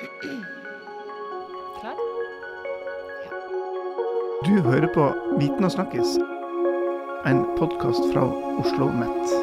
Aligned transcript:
Klar? 0.00 1.96
Du 4.44 4.60
hører 4.60 4.88
på 4.94 5.14
Viten 5.38 5.64
og 5.64 5.72
snakkes, 5.74 6.14
en 7.28 7.42
podkast 7.58 8.06
fra 8.12 8.22
Oslo 8.62 8.88
Mett. 8.96 9.34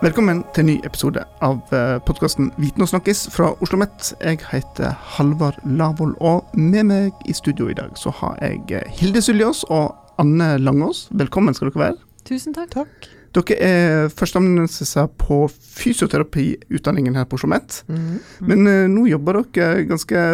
Velkommen 0.00 0.40
til 0.54 0.64
en 0.64 0.70
ny 0.70 0.76
episode 0.88 1.26
av 1.44 1.60
podkasten 2.08 2.48
Viten 2.56 2.86
og 2.86 2.88
snakkes 2.94 3.26
fra 3.34 3.50
Oslo 3.60 3.82
Mett. 3.84 4.14
Jeg 4.24 4.40
heter 4.48 4.96
Halvard 5.18 5.60
Lavoll, 5.68 6.16
og 6.20 6.56
med 6.56 6.88
meg 6.88 7.28
i 7.28 7.36
studio 7.36 7.68
i 7.68 7.76
dag 7.76 8.00
så 8.00 8.14
har 8.22 8.40
jeg 8.40 8.80
Hilde 8.96 9.20
Syljås 9.20 9.66
og 9.68 9.92
Anne 10.16 10.54
Langås. 10.56 11.10
Velkommen 11.12 11.52
skal 11.52 11.68
dere 11.68 11.84
være. 11.84 12.00
Tusen 12.24 12.56
takk. 12.56 12.72
Takk. 12.80 13.12
Dere 13.36 13.56
er 13.60 14.08
førsteamanuenser 14.16 15.10
på 15.20 15.42
fysioterapiutdanningen 15.52 17.18
her 17.18 17.28
på 17.28 17.36
Oslo 17.38 17.50
Met. 17.52 17.82
Mhm. 17.90 18.18
Men 18.48 18.66
uh, 18.70 18.86
nå 18.90 19.06
jobber 19.10 19.42
dere 19.52 19.86
ganske 19.90 20.26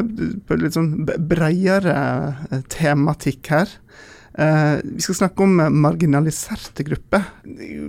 på 0.47 0.61
litt 0.61 0.79
sånn 0.79 0.93
bredere 1.05 1.97
eh, 2.51 2.65
tematikk 2.73 3.53
her. 3.55 3.77
Uh, 4.33 4.81
vi 4.85 5.03
skal 5.05 5.19
snakke 5.19 5.45
om 5.45 5.59
eh, 5.61 5.69
marginaliserte 5.69 6.87
grupper. 6.89 7.27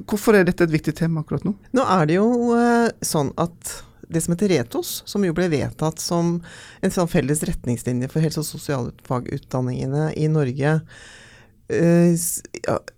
Hvorfor 0.09 0.35
er 0.35 0.49
dette 0.49 0.65
et 0.65 0.73
viktig 0.73 0.95
tema 0.97 1.21
akkurat 1.23 1.45
nå? 1.47 1.55
Nå 1.77 1.85
er 1.87 2.09
det 2.09 2.17
jo 2.17 2.27
uh, 2.51 2.89
sånn 3.05 3.31
at 3.39 3.77
det 4.13 4.21
som 4.21 4.35
heter 4.35 4.51
RETOS, 4.51 5.03
som 5.09 5.23
jo 5.25 5.33
ble 5.35 5.47
vedtatt 5.51 6.01
som 6.01 6.35
en 6.83 6.93
sånn 6.93 7.09
felles 7.09 7.43
retningslinje 7.47 8.09
for 8.11 8.23
helse- 8.23 8.43
og 8.43 8.49
sosialfagutdanningene 8.49 10.11
i 10.19 10.27
Norge, 10.31 10.73
eh, 10.83 11.21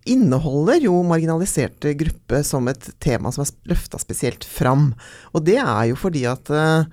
inneholder 0.05 0.79
jo 0.83 0.99
marginaliserte 1.07 1.93
grupper 1.97 2.43
som 2.45 2.67
et 2.71 2.89
tema 3.03 3.31
som 3.33 3.45
er 3.45 3.71
løfta 3.71 3.99
spesielt 4.01 4.47
fram. 4.47 4.91
Og 5.33 5.45
det 5.47 5.59
er 5.61 5.91
jo 5.91 5.99
fordi 5.99 6.25
at 6.29 6.51
eh, 6.53 6.89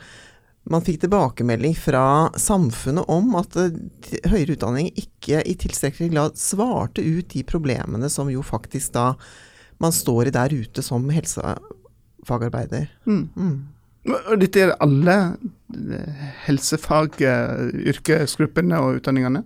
man 0.70 0.84
fikk 0.86 1.00
tilbakemelding 1.02 1.74
fra 1.78 2.30
samfunnet 2.38 3.08
om 3.10 3.34
at 3.40 3.56
eh, 3.58 3.74
høyere 4.30 4.56
utdanning 4.56 4.92
ikke 4.94 5.42
i 5.48 5.56
tilstrekkelig 5.58 6.12
grad 6.14 6.38
svarte 6.40 7.02
ut 7.02 7.32
de 7.34 7.42
problemene 7.46 8.10
som 8.12 8.30
jo 8.30 8.44
faktisk 8.46 8.94
da 8.96 9.12
man 9.82 9.94
står 9.94 10.30
i 10.30 10.34
der 10.34 10.54
ute 10.54 10.82
som 10.86 11.08
helsefagarbeider. 11.10 12.86
Mm. 13.08 13.24
Mm. 13.34 13.56
Og 14.12 14.38
dette 14.42 14.62
gjelder 14.62 14.82
alle 14.82 15.16
eh, 15.98 16.24
helsefag, 16.46 17.18
eh, 17.26 17.70
yrkesgruppene 17.92 18.78
og 18.82 19.00
utdanningene. 19.00 19.44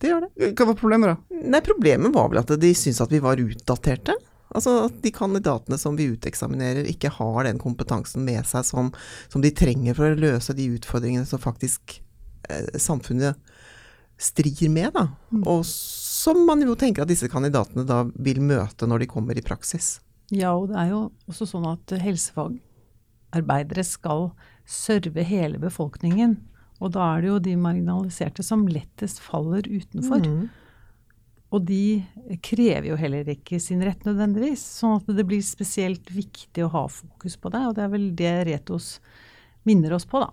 Det 0.00 0.10
gjør 0.10 0.26
det. 0.26 0.50
Hva 0.56 0.66
var 0.70 0.76
problemet, 0.80 1.12
da? 1.12 1.40
Nei, 1.52 1.60
problemet 1.64 2.14
var 2.14 2.30
vel 2.32 2.40
at 2.40 2.52
de 2.62 2.72
syntes 2.76 3.02
at 3.04 3.12
vi 3.12 3.20
var 3.22 3.40
utdaterte. 3.42 4.16
Altså 4.50 4.72
at 4.88 4.96
de 5.04 5.12
kandidatene 5.14 5.78
som 5.78 5.94
vi 5.98 6.08
uteksaminerer 6.10 6.88
ikke 6.90 7.12
har 7.20 7.44
den 7.46 7.60
kompetansen 7.62 8.24
med 8.26 8.42
seg 8.48 8.66
som, 8.66 8.90
som 9.30 9.44
de 9.44 9.52
trenger 9.54 9.94
for 9.94 10.10
å 10.10 10.18
løse 10.18 10.56
de 10.58 10.66
utfordringene 10.74 11.28
som 11.28 11.42
faktisk 11.42 12.00
eh, 12.50 12.72
samfunnet 12.80 13.38
strir 14.20 14.68
med, 14.72 14.90
da. 14.96 15.06
Mm. 15.30 15.44
Og 15.48 15.62
som 15.68 16.42
man 16.48 16.64
jo 16.64 16.74
tenker 16.76 17.04
at 17.04 17.12
disse 17.12 17.30
kandidatene 17.30 17.86
da 17.88 18.02
vil 18.10 18.42
møte 18.44 18.88
når 18.90 19.04
de 19.04 19.12
kommer 19.12 19.38
i 19.38 19.44
praksis. 19.44 19.98
Ja, 20.30 20.52
og 20.54 20.70
det 20.70 20.78
er 20.78 20.90
jo 20.92 21.04
også 21.30 21.46
sånn 21.48 21.68
at 21.70 21.94
helsefagarbeidere 22.02 23.86
skal 23.86 24.30
serve 24.68 25.24
hele 25.26 25.60
befolkningen. 25.62 26.36
Og 26.80 26.92
da 26.94 27.10
er 27.14 27.22
det 27.22 27.28
jo 27.28 27.38
de 27.44 27.54
marginaliserte 27.60 28.44
som 28.46 28.64
lettest 28.70 29.20
faller 29.20 29.66
utenfor. 29.68 30.24
Mm. 30.24 30.48
Og 31.50 31.64
de 31.66 32.04
krever 32.46 32.92
jo 32.92 32.96
heller 32.96 33.28
ikke 33.32 33.58
sin 33.60 33.82
rett 33.84 34.04
nødvendigvis. 34.06 34.62
Sånn 34.80 35.00
at 35.00 35.08
det 35.12 35.26
blir 35.28 35.42
spesielt 35.44 36.08
viktig 36.14 36.64
å 36.64 36.70
ha 36.72 36.84
fokus 36.88 37.36
på 37.36 37.50
det, 37.52 37.62
og 37.66 37.74
det 37.76 37.84
er 37.84 37.92
vel 37.92 38.06
det 38.16 38.34
Retos 38.48 38.92
minner 39.68 39.92
oss 39.96 40.06
på, 40.08 40.22
da. 40.22 40.30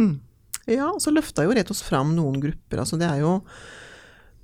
Mm. 0.00 0.14
Ja, 0.66 0.88
og 0.88 1.02
så 1.04 1.12
løfta 1.12 1.44
jo 1.44 1.52
Retos 1.54 1.84
fram 1.84 2.14
noen 2.16 2.40
grupper. 2.42 2.80
Altså 2.82 2.98
det 2.98 3.06
er 3.10 3.20
jo 3.22 3.40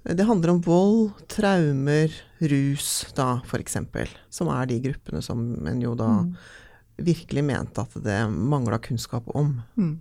Det 0.00 0.24
handler 0.24 0.54
om 0.54 0.60
vold, 0.64 1.10
traumer, 1.28 2.12
rus, 2.40 3.04
da 3.12 3.42
f.eks. 3.44 3.76
Som 4.32 4.48
er 4.48 4.68
de 4.70 4.78
gruppene 4.80 5.20
som 5.20 5.42
en 5.68 5.80
jo 5.82 5.94
da 5.94 6.08
Mm. 6.22 6.36
virkelig 6.96 7.44
mente 7.44 7.80
at 7.80 7.92
det 8.04 8.30
mangla 8.30 8.78
kunnskap 8.78 9.28
om. 9.34 9.62
Mm. 9.76 10.00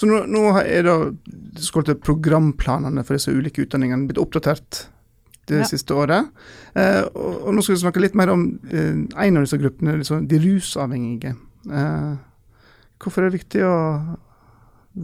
Så 0.00 0.08
nå, 0.08 0.22
nå 0.32 0.46
er 0.62 0.86
da 0.86 0.94
såkalte 1.60 1.98
programplanene 2.00 3.02
for 3.04 3.18
disse 3.18 3.34
ulike 3.34 3.66
utdanningene 3.66 4.08
blitt 4.08 4.20
oppdatert 4.22 4.86
det 5.50 5.58
Ja. 5.60 5.66
siste 5.68 5.92
året. 5.98 6.30
Eh, 6.78 7.02
og, 7.10 7.42
og 7.48 7.54
nå 7.54 7.62
skal 7.64 7.74
vi 7.74 7.82
snakke 7.82 8.00
litt 8.00 8.16
mer 8.16 8.30
om 8.32 8.46
eh, 8.70 8.94
en 9.26 9.36
av 9.36 9.44
disse 9.44 9.58
gruppene, 9.60 9.98
liksom, 10.00 10.24
de 10.30 10.38
rusavhengige. 10.40 11.34
Eh, 11.68 12.14
hvorfor 13.02 13.24
er 13.26 13.28
det 13.30 13.40
viktig 13.42 13.64
å 13.66 13.76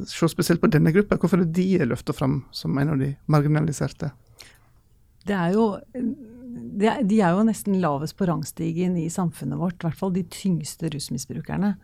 se 0.08 0.28
spesielt 0.30 0.62
på 0.62 0.70
denne 0.72 0.94
gruppa? 0.94 1.18
Hvorfor 1.20 1.42
er 1.42 1.48
det 1.48 1.58
de 1.58 1.90
løfta 1.90 2.14
fram 2.16 2.44
som 2.54 2.78
en 2.78 2.94
av 2.94 3.02
de 3.02 3.12
marginaliserte? 3.32 4.12
Det 5.26 5.34
er 5.34 5.52
jo 5.58 5.68
de 6.76 6.88
er, 6.88 7.02
de 7.04 7.20
er 7.20 7.34
jo 7.36 7.44
nesten 7.46 7.76
lavest 7.82 8.16
på 8.16 8.26
rangstigen 8.30 8.96
i 8.96 9.08
samfunnet 9.12 9.58
vårt, 9.60 9.76
i 9.80 9.88
hvert 9.88 9.98
fall 9.98 10.14
de 10.14 10.24
tyngste 10.32 10.88
rusmisbrukerne. 10.94 11.74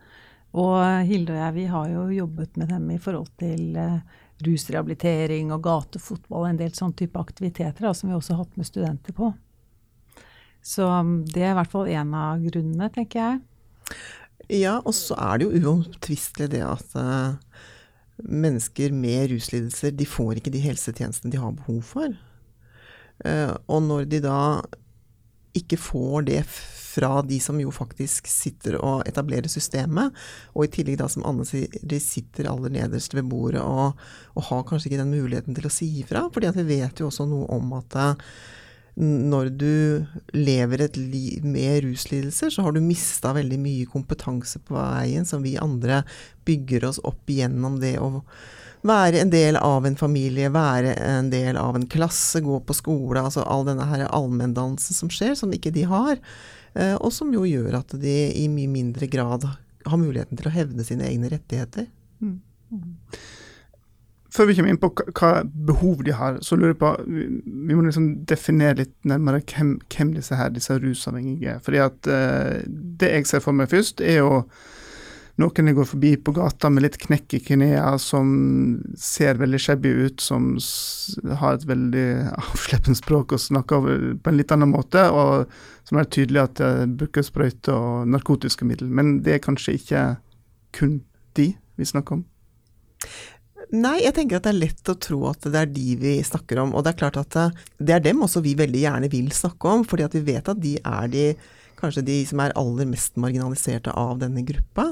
Og 0.53 0.77
Hilde 1.07 1.33
og 1.33 1.39
jeg 1.39 1.55
vi 1.55 1.69
har 1.71 1.87
jo 1.89 2.03
jobbet 2.13 2.59
med 2.61 2.69
dem 2.69 2.91
i 2.93 2.99
forhold 3.01 3.31
til 3.41 3.77
eh, 3.79 4.19
rusrehabilitering 4.45 5.53
og 5.53 5.63
gatefotball, 5.65 6.49
en 6.49 6.59
del 6.59 6.73
sånn 6.77 6.93
type 6.97 7.19
aktiviteter 7.19 7.87
da, 7.87 7.93
som 7.97 8.11
vi 8.11 8.17
også 8.17 8.35
har 8.35 8.43
hatt 8.43 8.59
med 8.59 8.69
studenter 8.69 9.15
på. 9.17 9.31
Så 10.63 10.87
um, 10.87 11.15
det 11.27 11.43
er 11.43 11.53
i 11.53 11.57
hvert 11.57 11.71
fall 11.73 11.89
en 11.91 12.13
av 12.15 12.43
grunnene, 12.43 12.89
tenker 12.93 13.19
jeg. 13.19 13.95
Ja, 14.61 14.77
og 14.79 14.93
så 14.95 15.17
er 15.19 15.39
det 15.39 15.47
jo 15.47 15.73
uomtvistelig 15.73 16.51
det 16.53 16.61
at 16.65 16.95
uh, 16.95 17.35
mennesker 18.23 18.93
med 18.95 19.33
ruslidelser, 19.33 19.95
de 19.97 20.07
får 20.07 20.39
ikke 20.39 20.53
de 20.53 20.63
helsetjenestene 20.63 21.33
de 21.33 21.41
har 21.41 21.57
behov 21.57 21.81
for. 21.87 22.15
Uh, 23.25 23.57
og 23.67 23.83
når 23.89 24.07
de 24.11 24.21
da 24.23 24.37
ikke 25.57 25.77
får 25.79 26.29
det 26.29 26.43
fra 26.93 27.21
de 27.25 27.39
som 27.41 27.57
jo 27.61 27.71
faktisk 27.73 28.27
sitter 28.29 28.77
og 28.77 29.01
etablerer 29.09 29.49
systemet, 29.49 30.13
og 30.53 30.67
i 30.67 30.71
tillegg 30.75 30.99
da 31.01 31.07
som 31.09 31.25
Anne 31.25 31.45
sier, 31.47 31.71
de 31.81 31.99
sitter 32.01 32.49
aller 32.51 32.73
nederst 32.73 33.15
ved 33.17 33.25
bordet 33.31 33.63
og, 33.63 33.97
og 34.37 34.49
har 34.49 34.65
kanskje 34.69 34.91
ikke 34.91 35.01
den 35.01 35.15
muligheten 35.15 35.57
til 35.57 35.69
å 35.69 35.73
si 35.73 35.89
ifra, 36.03 36.27
fordi 36.33 36.51
at 36.51 36.59
vi 36.59 36.67
vet 36.75 37.01
jo 37.01 37.09
også 37.09 37.25
noe 37.29 37.49
om 37.53 37.73
at 37.79 37.97
når 38.95 39.49
du 39.57 40.05
lever 40.37 40.83
et 40.85 40.97
liv 40.97 41.45
med 41.45 41.83
ruslidelser, 41.83 42.51
så 42.53 42.61
har 42.61 42.75
du 42.75 42.81
mista 42.83 43.33
veldig 43.33 43.57
mye 43.59 43.87
kompetanse 43.89 44.59
på 44.61 44.75
veien 44.77 45.25
som 45.25 45.41
vi 45.41 45.55
andre 45.57 46.03
bygger 46.45 46.85
oss 46.85 46.99
opp 47.03 47.25
gjennom 47.31 47.79
det 47.81 47.95
å 47.97 48.21
være 48.83 49.21
en 49.23 49.31
del 49.31 49.55
av 49.57 49.85
en 49.87 49.95
familie, 49.95 50.51
være 50.51 50.93
en 50.99 51.29
del 51.31 51.57
av 51.57 51.77
en 51.79 51.87
klasse, 51.87 52.41
gå 52.43 52.59
på 52.67 52.75
skole, 52.75 53.21
altså 53.23 53.45
all 53.47 53.63
denne 53.65 53.87
her 53.87 54.05
allmenndansen 54.09 54.93
som 54.97 55.09
skjer, 55.09 55.33
som 55.39 55.53
ikke 55.55 55.71
de 55.73 55.87
har. 55.87 56.19
eh, 56.75 56.95
Og 56.99 57.13
som 57.13 57.31
jo 57.33 57.45
gjør 57.47 57.79
at 57.79 57.95
de 57.99 58.17
i 58.43 58.47
mye 58.51 58.67
mindre 58.67 59.07
grad 59.07 59.47
har 59.85 59.97
muligheten 59.97 60.37
til 60.37 60.47
å 60.51 60.53
hevde 60.53 60.83
sine 60.83 61.07
egne 61.07 61.31
rettigheter. 61.31 61.87
Før 64.33 64.49
vi 64.49 64.55
kommer 64.57 64.73
inn 64.73 64.81
på 64.81 64.89
hva, 64.97 65.31
behov 65.45 66.03
de 66.07 66.13
har, 66.17 66.39
så 66.41 66.57
lurer 66.57 66.73
jeg 66.73 66.81
på 66.81 66.93
Vi, 67.05 67.75
må 67.75 67.83
liksom 67.85 68.07
definere 68.29 68.79
litt 68.81 68.95
nærmere 69.05 69.43
hvem, 69.45 69.75
hvem 69.93 70.13
disse 70.15 70.37
her, 70.37 70.53
disse 70.53 70.77
rusavhengige 70.81 71.57
er. 71.57 71.59
Fordi 71.63 71.83
at 71.83 72.09
eh, 72.09 72.63
Det 72.65 73.11
jeg 73.11 73.29
ser 73.29 73.43
for 73.45 73.55
meg 73.55 73.69
først, 73.73 74.01
er 74.01 74.23
jo 74.23 74.39
noen 75.41 75.69
jeg 75.69 75.77
går 75.77 75.87
forbi 75.89 76.11
på 76.21 76.33
gata 76.35 76.69
med 76.69 76.85
litt 76.85 76.99
knekk 77.01 77.33
i 77.33 77.39
knærne, 77.47 77.93
som 78.01 78.27
ser 79.01 79.39
veldig 79.41 79.61
shabby 79.61 79.89
ut, 80.05 80.21
som 80.21 80.51
har 81.41 81.57
et 81.57 81.65
veldig 81.69 82.07
avsleppende 82.43 82.97
språk 82.97 83.33
og 83.33 83.41
snakker 83.41 83.87
på 84.21 84.33
en 84.33 84.37
litt 84.37 84.53
annen 84.53 84.73
måte, 84.73 85.07
og 85.09 85.49
som 85.89 85.97
er 85.97 86.09
tydelig 86.09 86.43
at 86.43 86.61
det 86.61 86.93
bruker 87.01 87.25
sprøyter 87.25 87.73
og 87.73 88.13
narkotiske 88.13 88.65
midler. 88.69 88.93
Men 88.93 89.19
det 89.25 89.37
er 89.37 89.45
kanskje 89.45 89.77
ikke 89.79 90.05
kun 90.77 91.01
de 91.37 91.51
vi 91.81 91.89
snakker 91.89 92.21
om. 92.21 92.27
Nei, 93.73 94.03
jeg 94.03 94.13
tenker 94.13 94.37
at 94.37 94.45
det 94.45 94.51
er 94.51 94.61
lett 94.67 94.89
å 94.91 94.93
tro 95.01 95.23
at 95.31 95.47
det 95.49 95.57
er 95.57 95.69
de 95.73 95.95
vi 95.97 96.13
snakker 96.21 96.59
om. 96.61 96.75
Og 96.77 96.83
det 96.85 96.93
er 96.93 96.99
klart 96.99 97.17
at 97.17 97.37
eh, 97.41 97.61
det 97.81 97.95
er 97.95 98.03
dem 98.05 98.21
også 98.21 98.43
vi 98.45 98.53
veldig 98.59 98.83
gjerne 98.83 99.09
vil 99.09 99.31
snakke 99.33 99.71
om, 99.71 99.85
fordi 99.87 100.05
at 100.05 100.13
vi 100.13 100.21
vet 100.27 100.51
at 100.51 100.61
de 100.61 100.75
er 100.77 101.09
de 101.09 101.23
kanskje 101.79 102.05
de 102.05 102.19
som 102.29 102.43
er 102.43 102.53
aller 102.59 102.87
mest 102.87 103.17
marginaliserte 103.19 103.95
av 103.97 104.21
denne 104.21 104.45
gruppa, 104.45 104.91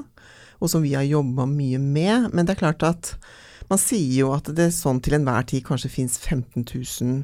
og 0.60 0.72
som 0.74 0.82
vi 0.84 0.96
har 0.98 1.06
jobba 1.06 1.46
mye 1.50 1.78
med. 1.82 2.32
Men 2.34 2.50
det 2.50 2.56
er 2.56 2.64
klart 2.64 2.88
at 2.88 3.14
man 3.70 3.80
sier 3.80 4.26
jo 4.26 4.34
at 4.34 4.50
det 4.58 4.72
sånn 4.76 5.00
til 5.04 5.20
enhver 5.20 5.46
tid 5.48 5.64
kanskje 5.70 5.94
fins 5.94 6.18
15 6.18 6.66
000 6.66 7.22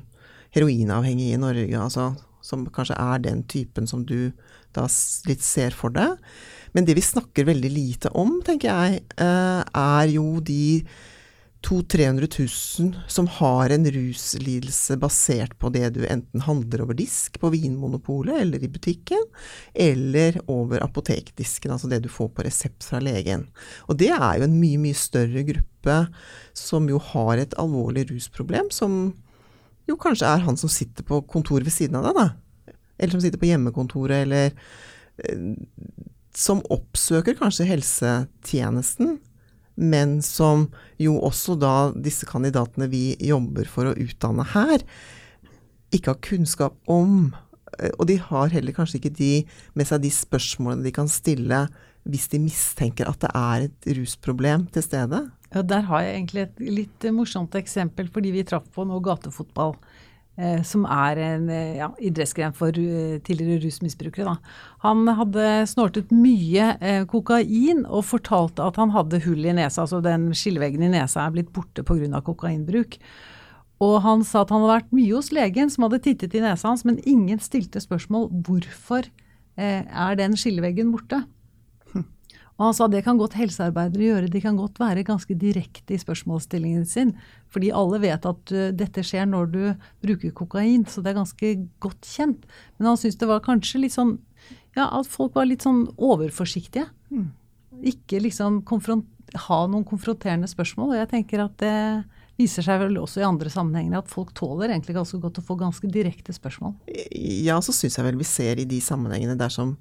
heroinavhengige 0.56 1.36
i 1.36 1.42
Norge, 1.42 1.82
altså, 1.82 2.12
som 2.46 2.70
kanskje 2.72 3.02
er 3.02 3.26
den 3.26 3.44
typen 3.50 3.90
som 3.90 4.06
du 4.08 4.30
da 4.78 4.86
litt 5.28 5.44
ser 5.44 5.74
for 5.76 5.92
deg. 5.92 6.22
Men 6.78 6.86
det 6.86 6.96
vi 6.96 7.04
snakker 7.04 7.50
veldig 7.50 7.74
lite 7.74 8.14
om, 8.14 8.38
tenker 8.46 8.70
jeg, 8.70 9.06
eh, 9.18 9.62
er 9.66 10.14
jo 10.14 10.38
de 10.46 10.86
200 11.68 12.28
000 12.80 12.96
som 13.08 13.28
har 13.28 13.70
en 13.70 13.92
ruslidelse 13.92 14.96
basert 14.98 15.58
på 15.60 15.70
det 15.76 15.90
du 15.98 16.06
enten 16.08 16.42
handler 16.46 16.86
over 16.86 16.96
disk 16.96 17.40
på 17.42 17.50
Vinmonopolet 17.52 18.40
eller 18.42 18.64
i 18.64 18.70
butikken, 18.72 19.26
eller 19.74 20.40
over 20.48 20.86
apotekdisken, 20.86 21.74
altså 21.74 21.90
det 21.92 22.00
du 22.06 22.10
får 22.12 22.32
på 22.38 22.46
resept 22.48 22.88
fra 22.88 23.02
legen. 23.04 23.50
Og 23.92 24.00
det 24.00 24.14
er 24.16 24.40
jo 24.40 24.48
en 24.48 24.56
mye, 24.62 24.80
mye 24.80 24.96
større 24.96 25.44
gruppe 25.50 26.00
som 26.56 26.88
jo 26.88 27.02
har 27.12 27.44
et 27.44 27.60
alvorlig 27.60 28.08
rusproblem, 28.14 28.72
som 28.72 29.12
jo 29.88 30.00
kanskje 30.00 30.32
er 30.32 30.48
han 30.48 30.60
som 30.60 30.72
sitter 30.72 31.04
på 31.08 31.20
kontoret 31.28 31.68
ved 31.68 31.76
siden 31.76 32.00
av 32.00 32.08
deg, 32.08 32.22
da. 32.22 32.76
Eller 32.98 33.18
som 33.18 33.28
sitter 33.28 33.44
på 33.44 33.52
hjemmekontoret, 33.52 34.24
eller 34.24 34.56
eh, 35.20 35.56
som 36.38 36.64
oppsøker 36.72 37.36
kanskje 37.36 37.68
helsetjenesten 37.68 39.18
men 39.78 40.18
som 40.26 40.68
jo 41.02 41.16
også 41.24 41.56
da 41.62 41.92
disse 41.94 42.28
kandidatene 42.28 42.90
vi 42.92 43.12
jobber 43.24 43.70
for 43.70 43.92
å 43.92 43.98
utdanne 43.98 44.46
her, 44.56 44.84
ikke 45.94 46.14
har 46.16 46.24
kunnskap 46.26 46.78
om. 46.92 47.36
Eh, 47.78 47.94
og 47.96 48.08
de 48.10 48.18
har 48.20 48.52
heller 48.54 48.76
kanskje 48.76 49.00
ikke 49.00 49.16
de, 49.20 49.34
med 49.78 49.90
seg 49.90 50.04
de 50.04 50.12
spørsmålene 50.14 50.88
de 50.88 50.96
kan 50.96 51.10
stille 51.12 51.68
hvis 52.08 52.30
de 52.32 52.40
mistenker 52.40 53.08
at 53.10 53.20
det 53.24 53.32
er 53.36 53.68
et 53.68 53.88
rusproblem 54.00 54.66
til 54.74 54.86
stede. 54.86 55.26
Ja, 55.54 55.62
Der 55.62 55.86
har 55.88 56.04
jeg 56.04 56.16
egentlig 56.16 56.44
et 56.46 56.60
litt 56.60 57.08
morsomt 57.16 57.56
eksempel, 57.56 58.10
fordi 58.12 58.34
vi 58.36 58.46
traff 58.48 58.68
på 58.76 58.86
noe 58.88 59.04
gatefotball. 59.04 59.76
Eh, 60.38 60.60
som 60.62 60.84
er 60.86 61.18
en 61.18 61.48
eh, 61.50 61.80
ja, 61.80 61.88
idrettsgren 61.98 62.54
for 62.54 62.70
uh, 62.70 63.16
tidligere 63.26 63.64
rusmisbrukere. 63.64 64.36
Da. 64.36 64.76
Han 64.84 65.10
hadde 65.18 65.46
snortet 65.66 66.12
mye 66.14 66.76
eh, 66.78 67.00
kokain 67.10 67.82
og 67.88 68.06
fortalte 68.06 68.62
at 68.62 68.78
han 68.78 68.94
hadde 68.94 69.24
hull 69.26 69.42
i 69.42 69.56
nesa. 69.58 69.88
Altså 69.88 69.98
den 70.06 70.30
skilleveggen 70.38 70.86
i 70.86 70.92
nesa 70.94 71.24
er 71.24 71.34
blitt 71.34 71.50
borte 71.56 71.82
pga. 71.82 72.22
kokainbruk. 72.22 73.00
Og 73.82 73.96
han 74.06 74.22
sa 74.22 74.44
at 74.44 74.54
han 74.54 74.62
hadde 74.62 74.76
vært 74.76 74.94
mye 75.00 75.16
hos 75.16 75.32
legen 75.34 75.74
som 75.74 75.88
hadde 75.88 76.04
tittet 76.06 76.38
i 76.38 76.44
nesa 76.46 76.70
hans, 76.70 76.86
men 76.86 77.02
ingen 77.10 77.42
stilte 77.42 77.82
spørsmål 77.82 78.30
hvorfor 78.46 79.10
eh, 79.58 79.82
er 79.90 80.22
den 80.22 80.38
skilleveggen 80.38 80.94
borte. 80.94 81.24
Og 82.58 82.64
han 82.66 82.76
sa 82.78 82.88
det 82.90 83.04
kan 83.06 83.20
godt 83.20 83.38
helsearbeidere 83.38 84.08
gjøre, 84.08 84.30
de 84.34 84.42
kan 84.42 84.58
godt 84.58 84.80
være 84.82 85.06
ganske 85.06 85.36
direkte 85.38 85.94
i 85.94 86.02
spørsmålsstillingen 86.02 86.88
sin. 86.90 87.14
Fordi 87.54 87.70
alle 87.70 88.02
vet 88.02 88.26
at 88.26 88.54
uh, 88.54 88.70
dette 88.74 89.04
skjer 89.06 89.28
når 89.30 89.52
du 89.54 89.62
bruker 90.04 90.34
kokain, 90.38 90.88
så 90.90 91.04
det 91.06 91.14
er 91.14 91.20
ganske 91.20 91.52
godt 91.84 92.10
kjent. 92.10 92.48
Men 92.78 92.92
han 92.92 92.98
syntes 92.98 93.20
det 93.22 93.30
var 93.30 93.46
kanskje 93.46 93.84
litt 93.86 93.94
sånn 93.94 94.18
ja, 94.78 94.88
at 94.90 95.10
folk 95.10 95.38
var 95.38 95.48
litt 95.50 95.66
sånn 95.66 95.88
overforsiktige. 95.98 96.86
Mm. 97.10 97.30
Ikke 97.94 98.22
liksom 98.22 98.62
ha 99.48 99.60
noen 99.70 99.86
konfronterende 99.88 100.50
spørsmål. 100.50 100.94
Og 100.94 101.02
jeg 101.02 101.12
tenker 101.14 101.44
at 101.46 101.58
det 101.62 101.78
viser 102.38 102.66
seg 102.66 102.82
vel 102.84 103.00
også 103.02 103.22
i 103.22 103.28
andre 103.28 103.50
sammenhenger 103.52 104.00
at 104.00 104.12
folk 104.12 104.34
tåler 104.38 104.70
egentlig 104.70 104.96
ganske 104.98 105.20
godt 105.22 105.40
å 105.42 105.46
få 105.46 105.58
ganske 105.60 105.90
direkte 105.90 106.36
spørsmål. 106.36 106.76
Ja, 107.18 107.58
så 107.66 107.74
syns 107.76 107.98
jeg 107.98 108.06
vel 108.06 108.20
vi 108.20 108.28
ser 108.30 108.62
i 108.62 108.68
de 108.70 108.80
sammenhengene 108.84 109.38
dersom 109.40 109.76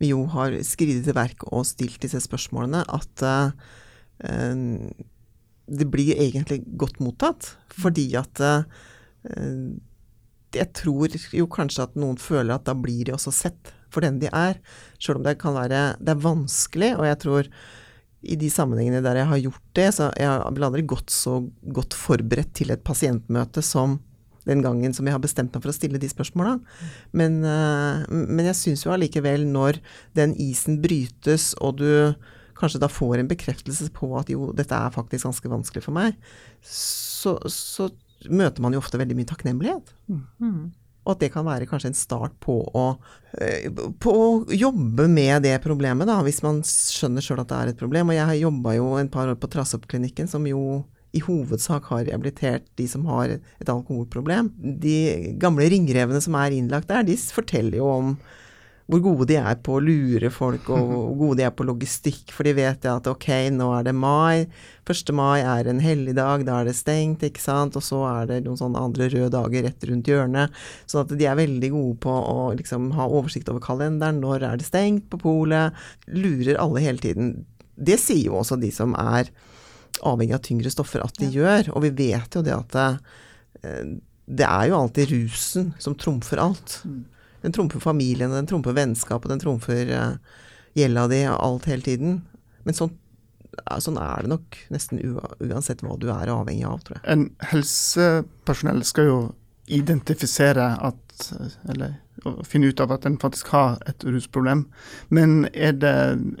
vi 0.00 0.12
jo 0.12 0.22
har 0.30 0.54
skridet 0.66 1.06
til 1.06 1.16
verk 1.16 1.46
og 1.50 1.66
stilt 1.66 1.98
disse 2.04 2.20
spørsmålene, 2.22 2.84
at 2.86 3.26
uh, 3.26 3.50
det 5.66 5.88
blir 5.90 6.20
egentlig 6.22 6.62
godt 6.78 7.00
mottatt. 7.02 7.54
Fordi 7.74 8.06
at 8.20 8.42
uh, 8.44 8.62
jeg 10.56 10.68
tror 10.78 11.16
jo 11.34 11.48
kanskje 11.50 11.88
at 11.88 11.98
noen 11.98 12.20
føler 12.20 12.54
at 12.54 12.68
da 12.68 12.76
blir 12.78 13.08
de 13.08 13.16
også 13.16 13.34
sett 13.34 13.74
for 13.92 14.04
den 14.04 14.20
de 14.22 14.30
er. 14.30 14.60
Sjøl 15.00 15.20
om 15.20 15.26
det 15.26 15.38
kan 15.40 15.56
være 15.56 15.96
Det 15.98 16.14
er 16.14 16.22
vanskelig, 16.22 16.92
og 17.00 17.06
jeg 17.08 17.20
tror 17.24 17.50
i 18.26 18.36
de 18.40 18.50
sammenhengene 18.52 19.02
der 19.04 19.20
jeg 19.20 19.30
har 19.30 19.42
gjort 19.44 19.64
det, 19.78 19.88
så 19.96 20.10
jeg 20.18 20.52
vel 20.56 20.68
aldri 20.68 20.84
gått 20.88 21.12
så 21.14 21.38
godt 21.76 21.96
forberedt 21.96 22.54
til 22.58 22.72
et 22.74 22.84
pasientmøte 22.86 23.64
som 23.64 23.98
den 24.46 24.62
gangen 24.62 24.94
som 24.94 25.06
jeg 25.06 25.16
har 25.16 25.22
bestemt 25.22 25.54
meg 25.54 25.64
for 25.64 25.72
å 25.72 25.74
stille 25.74 25.98
de 25.98 26.08
spørsmåla. 26.10 26.56
Men, 27.18 27.40
eh, 27.44 28.06
men 28.10 28.46
jeg 28.46 28.58
syns 28.60 28.86
jo 28.86 28.94
allikevel, 28.94 29.46
når 29.50 29.80
den 30.18 30.36
isen 30.38 30.78
brytes, 30.82 31.52
og 31.58 31.80
du 31.82 32.14
kanskje 32.56 32.80
da 32.80 32.88
får 32.88 33.20
en 33.20 33.30
bekreftelse 33.30 33.90
på 33.96 34.08
at 34.18 34.30
jo, 34.32 34.52
dette 34.56 34.74
er 34.74 34.94
faktisk 34.94 35.28
ganske 35.28 35.50
vanskelig 35.50 35.84
for 35.84 35.96
meg, 35.96 36.16
så, 36.62 37.36
så 37.50 37.90
møter 38.30 38.64
man 38.64 38.74
jo 38.74 38.80
ofte 38.80 39.00
veldig 39.00 39.18
mye 39.18 39.28
takknemlighet. 39.28 39.92
Mm. 40.08 40.70
Og 41.06 41.14
at 41.14 41.22
det 41.22 41.30
kan 41.36 41.46
være 41.46 41.68
kanskje 41.70 41.92
en 41.92 41.98
start 41.98 42.34
på 42.42 42.58
å, 42.66 42.86
eh, 43.38 43.70
på 44.02 44.10
å 44.10 44.26
jobbe 44.50 45.06
med 45.08 45.46
det 45.46 45.54
problemet, 45.62 46.10
da, 46.10 46.18
hvis 46.26 46.42
man 46.42 46.60
skjønner 46.66 47.22
sjøl 47.22 47.44
at 47.44 47.52
det 47.52 47.60
er 47.60 47.72
et 47.72 47.80
problem. 47.80 48.10
Og 48.10 48.18
jeg 48.18 48.26
har 48.26 48.40
jobba 48.42 48.74
jo 48.74 48.88
en 48.98 49.10
par 49.12 49.30
år 49.30 49.38
på 49.38 49.50
Trassoppklinikken, 49.52 50.28
som 50.28 50.46
jo 50.50 50.82
i 51.16 51.22
hovedsak 51.22 51.86
har 51.92 52.04
rehabilitert 52.08 52.66
de 52.76 52.88
som 52.90 53.06
har 53.08 53.38
et 53.38 53.70
alkoholproblem. 53.70 54.50
De 54.82 55.36
gamle 55.40 55.70
ringrevene 55.72 56.20
som 56.20 56.36
er 56.38 56.58
innlagt 56.58 56.90
der, 56.90 57.06
de 57.06 57.16
forteller 57.16 57.78
jo 57.78 57.86
om 57.86 58.16
hvor 58.86 59.00
gode 59.02 59.26
de 59.26 59.34
er 59.40 59.56
på 59.66 59.76
å 59.76 59.82
lure 59.82 60.28
folk, 60.30 60.68
og 60.70 60.90
hvor 60.90 61.14
gode 61.22 61.40
de 61.40 61.46
er 61.48 61.54
på 61.54 61.66
logistikk. 61.66 62.30
For 62.34 62.46
de 62.46 62.54
vet 62.54 62.86
at 62.86 63.08
ok, 63.10 63.28
nå 63.54 63.70
er 63.74 63.88
det 63.88 63.94
mai. 63.98 64.46
1. 64.86 65.10
mai 65.18 65.40
er 65.42 65.66
en 65.66 65.82
helligdag, 65.82 66.44
da 66.46 66.60
er 66.60 66.70
det 66.70 66.76
stengt, 66.78 67.24
ikke 67.26 67.42
sant. 67.42 67.78
Og 67.78 67.82
så 67.82 68.04
er 68.12 68.30
det 68.30 68.38
noen 68.44 68.60
sånne 68.60 68.84
andre 68.88 69.10
røde 69.10 69.32
dager 69.34 69.66
rett 69.66 69.88
rundt 69.90 70.10
hjørnet. 70.10 70.54
Så 70.86 71.02
at 71.02 71.10
de 71.10 71.26
er 71.26 71.38
veldig 71.38 71.72
gode 71.74 71.98
på 72.06 72.14
å 72.14 72.38
liksom 72.58 72.92
ha 72.98 73.08
oversikt 73.10 73.50
over 73.50 73.64
kalenderen. 73.64 74.22
Når 74.22 74.46
er 74.52 74.62
det 74.62 74.68
stengt 74.70 75.10
på 75.10 75.20
polet? 75.24 75.74
Lurer 76.06 76.62
alle 76.62 76.84
hele 76.86 77.02
tiden. 77.02 77.34
Det 77.76 77.98
sier 78.00 78.30
jo 78.30 78.38
også 78.38 78.60
de 78.60 78.70
som 78.72 78.94
er 79.02 79.32
avhengig 80.06 80.36
av 80.36 80.44
tyngre 80.46 80.70
stoffer 80.70 81.02
at 81.02 81.18
de 81.18 81.32
ja. 81.32 81.40
gjør. 81.40 81.74
Og 81.74 81.88
vi 81.88 81.92
vet 82.06 82.38
jo 82.38 82.46
det 82.46 82.54
at 82.54 82.70
det, 82.76 82.88
eh, 83.66 83.92
det 84.26 84.46
er 84.46 84.70
jo 84.70 84.78
alltid 84.78 85.10
rusen 85.10 85.74
som 85.82 85.98
trumfer 85.98 86.38
alt. 86.42 86.80
Mm. 86.86 87.04
Den 87.46 87.54
trumfer 87.54 87.82
familien, 87.82 88.32
den 88.34 88.48
trumfer 88.50 88.74
vennskapet, 88.74 89.30
den 89.30 89.42
trumfer 89.42 89.90
uh, 89.94 90.38
gjelda 90.74 91.06
di 91.12 91.20
alt 91.30 91.68
hele 91.70 91.84
tiden. 91.86 92.16
Men 92.66 92.74
sånn, 92.74 92.90
sånn 93.78 94.00
er 94.02 94.26
det 94.26 94.32
nok 94.32 94.56
nesten 94.74 94.98
uansett 95.38 95.84
hva 95.86 95.94
du 96.02 96.08
er 96.10 96.32
avhengig 96.34 96.66
av, 96.66 96.80
tror 96.82 96.98
jeg. 96.98 97.04
En 97.14 97.28
helsepersonell 97.52 98.82
skal 98.88 99.12
jo 99.12 99.20
identifisere 99.66 100.72
at 100.90 101.02
Eller 101.72 101.94
finne 102.44 102.68
ut 102.68 102.80
av 102.80 102.90
at 102.92 103.06
en 103.08 103.14
faktisk 103.16 103.48
har 103.54 103.78
et 103.88 104.04
rusproblem. 104.04 104.66
Men 105.08 105.46
er 105.54 105.72
det 105.80 105.94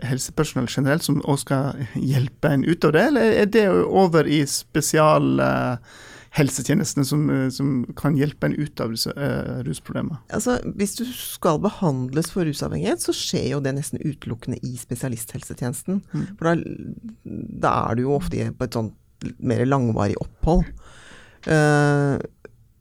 helsepersonell 0.04 0.66
generelt 0.68 1.06
som 1.06 1.22
også 1.22 1.46
skal 1.46 1.86
hjelpe 1.94 2.50
en 2.52 2.64
ut 2.66 2.84
av 2.84 2.92
det, 2.92 3.06
eller 3.12 3.38
er 3.44 3.48
det 3.54 3.68
over 3.70 4.28
i 4.28 4.42
spesial... 4.50 5.40
Uh, 5.40 5.96
helsetjenestene 6.36 7.06
som, 7.08 7.24
eh, 7.32 7.48
som, 7.54 7.70
kan 7.98 8.16
hjelpe 8.18 8.48
en 8.48 8.56
ut 8.56 8.82
av 8.82 8.92
uh, 8.92 9.62
rusproblemene? 9.66 10.18
Altså, 10.36 10.58
hvis 10.76 10.96
du 10.98 11.04
skal 11.08 11.60
behandles 11.64 12.30
for 12.32 12.48
rusavhengighet, 12.48 13.02
så 13.02 13.14
skjer 13.16 13.50
jo 13.54 13.62
det 13.64 13.74
nesten 13.78 14.02
utelukkende 14.04 14.60
i 14.66 14.76
spesialisthelsetjenesten. 14.80 16.02
Mm. 16.12 16.26
For 16.38 16.50
da, 16.50 16.54
da, 17.66 17.74
er 17.86 17.96
du 17.96 18.06
jo 18.06 18.16
ofte 18.18 18.50
på 18.52 18.68
et 18.68 18.76
sånn 18.76 18.92
mer 19.40 19.64
langvarig 19.68 20.18
opphold. 20.20 20.68
Uh, 21.46 22.20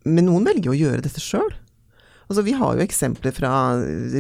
men 0.06 0.28
noen 0.28 0.46
velger 0.46 0.74
å 0.74 0.78
gjøre 0.78 1.06
dette 1.06 1.24
sjøl. 1.24 1.54
Altså, 2.26 2.42
vi 2.46 2.56
har 2.58 2.76
jo 2.76 2.84
eksempler 2.86 3.34
fra 3.36 3.52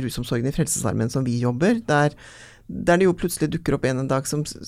rusomsorgen 0.03 0.47
i 0.49 0.53
Frelsesarmeen 0.53 1.11
som 1.11 1.25
vi 1.25 1.39
jobber, 1.41 1.79
der 1.87 2.13
der 2.67 2.97
det 2.97 3.05
jo 3.05 3.13
plutselig 3.13 3.51
dukker 3.53 3.75
opp 3.77 3.85
en, 3.85 4.01
en 4.01 4.09
dag 4.09 4.25
som 4.25 4.41
så, 4.47 4.63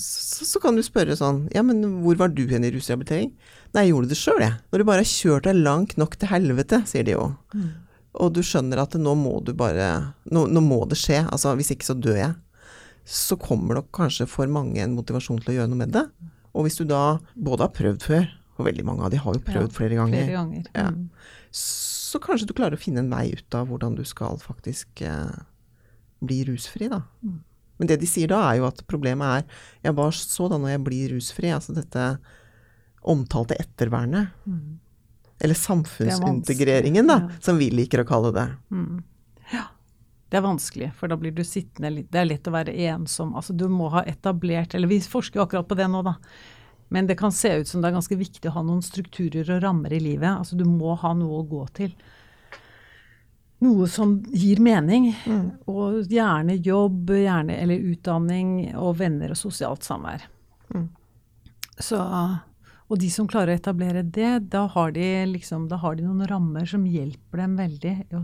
så, 0.46 0.60
kan 0.62 0.78
du 0.78 0.84
spørre 0.86 1.16
sånn 1.18 1.48
Ja, 1.56 1.64
men 1.66 1.82
hvor 2.04 2.20
var 2.20 2.30
du 2.30 2.44
hen 2.50 2.68
i 2.68 2.70
rusrehabilitering? 2.74 3.32
Nei, 3.74 3.88
jeg 3.88 3.94
gjorde 3.96 4.12
det 4.12 4.20
sjøl, 4.20 4.42
jeg. 4.44 4.58
Når 4.70 4.82
du 4.82 4.88
bare 4.90 5.04
har 5.04 5.10
kjørt 5.10 5.48
deg 5.50 5.62
langt 5.66 5.96
nok 5.98 6.18
til 6.22 6.30
helvete, 6.30 6.84
sier 6.90 7.08
de 7.08 7.16
jo. 7.16 7.32
Mm. 7.58 7.72
Og 8.22 8.34
du 8.38 8.44
skjønner 8.46 8.84
at 8.84 8.98
nå 9.02 9.14
må 9.18 9.40
du 9.46 9.54
bare 9.58 9.90
nå, 10.30 10.46
nå, 10.46 10.64
må 10.64 10.84
det 10.90 11.00
skje. 11.02 11.24
Altså, 11.26 11.56
hvis 11.58 11.74
ikke 11.74 11.90
så 11.90 11.98
dør 11.98 12.22
jeg. 12.22 12.38
Så 13.08 13.38
kommer 13.42 13.80
nok 13.80 13.90
kanskje 13.96 14.28
for 14.30 14.50
mange 14.52 14.82
en 14.84 14.96
motivasjon 14.98 15.42
til 15.42 15.56
å 15.56 15.58
gjøre 15.60 15.72
noe 15.74 15.82
med 15.82 15.94
det. 15.96 16.06
Og 16.54 16.68
hvis 16.68 16.80
du 16.80 16.86
da 16.90 17.20
både 17.34 17.68
har 17.68 17.76
prøvd 17.76 18.06
før, 18.06 18.30
og 18.58 18.66
veldig 18.66 18.86
mange 18.86 19.06
av 19.06 19.14
de 19.14 19.20
har 19.22 19.38
jo 19.38 19.44
prøvd 19.46 19.70
ja, 19.70 19.74
flere 19.74 20.00
ganger, 20.00 20.24
flere 20.24 20.38
ganger. 20.38 20.70
Mm. 20.74 20.80
Ja, 20.82 21.28
så 21.58 22.22
kanskje 22.24 22.50
du 22.50 22.56
klarer 22.58 22.78
å 22.78 22.82
finne 22.82 23.04
en 23.04 23.12
vei 23.12 23.30
ut 23.38 23.58
av 23.58 23.70
hvordan 23.70 23.98
du 23.98 24.04
skal 24.08 24.40
faktisk 24.42 25.04
eh, 25.06 25.38
bli 26.26 26.42
rusfri, 26.48 26.90
da. 26.92 27.04
Mm. 27.22 27.38
Men 27.78 27.92
det 27.92 28.00
de 28.02 28.10
sier 28.10 28.32
da, 28.32 28.42
er 28.50 28.62
jo 28.62 28.68
at 28.70 28.84
problemet 28.90 29.42
er 29.42 29.64
Ja, 29.86 29.94
hva 29.96 30.10
så 30.14 30.50
da 30.52 30.60
når 30.62 30.76
jeg 30.76 30.84
blir 30.88 31.16
rusfri? 31.16 31.52
Altså 31.54 31.76
dette 31.78 32.10
omtalte 33.08 33.56
ettervernet. 33.62 34.34
Mm. 34.46 34.80
Eller 35.40 35.56
samfunnsintegreringen, 35.56 37.08
da, 37.08 37.20
ja. 37.28 37.42
som 37.42 37.60
vi 37.62 37.70
liker 37.72 38.02
å 38.02 38.08
kalle 38.10 38.34
det. 38.36 38.48
Mm. 38.74 39.04
Ja. 39.54 39.68
Det 40.28 40.40
er 40.40 40.44
vanskelig, 40.44 40.90
for 40.98 41.08
da 41.08 41.16
blir 41.16 41.32
du 41.32 41.44
sittende 41.48 41.88
litt 41.94 42.10
Det 42.12 42.20
er 42.20 42.28
lett 42.28 42.48
å 42.50 42.52
være 42.52 42.74
ensom. 42.90 43.32
Altså 43.38 43.56
du 43.56 43.68
må 43.72 43.88
ha 43.94 44.02
etablert 44.04 44.76
Eller 44.76 44.92
vi 44.92 45.00
forsker 45.00 45.40
jo 45.40 45.46
akkurat 45.46 45.70
på 45.70 45.78
det 45.80 45.88
nå, 45.88 46.02
da. 46.04 46.18
Men 46.92 47.08
det 47.08 47.16
kan 47.20 47.32
se 47.32 47.54
ut 47.62 47.68
som 47.68 47.82
det 47.82 47.90
er 47.90 47.96
ganske 47.96 48.18
viktig 48.20 48.50
å 48.50 48.58
ha 48.58 48.64
noen 48.64 48.84
strukturer 48.84 49.48
og 49.56 49.64
rammer 49.64 49.94
i 49.96 50.02
livet. 50.04 50.30
Altså 50.34 50.60
du 50.60 50.66
må 50.68 50.96
ha 51.00 51.14
noe 51.16 51.42
å 51.42 51.48
gå 51.48 51.64
til 51.80 51.96
noe 53.64 53.88
som 53.90 54.18
gir 54.34 54.62
mening. 54.64 55.10
Mm. 55.26 55.46
Og 55.72 56.12
gjerne 56.12 56.58
jobb, 56.66 57.14
gjerne, 57.18 57.58
eller 57.64 57.88
utdanning 57.94 58.52
og 58.78 58.98
venner 59.02 59.34
og 59.34 59.40
sosialt 59.40 59.88
samvær. 59.88 60.28
Mm. 60.76 60.88
Så, 61.80 62.02
Og 62.88 63.00
de 63.02 63.10
som 63.12 63.28
klarer 63.28 63.54
å 63.54 63.60
etablere 63.60 64.04
det, 64.04 64.50
da 64.54 64.66
har 64.72 64.94
de, 64.96 65.08
liksom, 65.34 65.68
da 65.68 65.80
har 65.82 65.98
de 65.98 66.06
noen 66.06 66.28
rammer 66.30 66.66
som 66.66 66.86
hjelper 66.88 67.44
dem 67.44 67.58
veldig 67.60 67.94
å, 68.16 68.24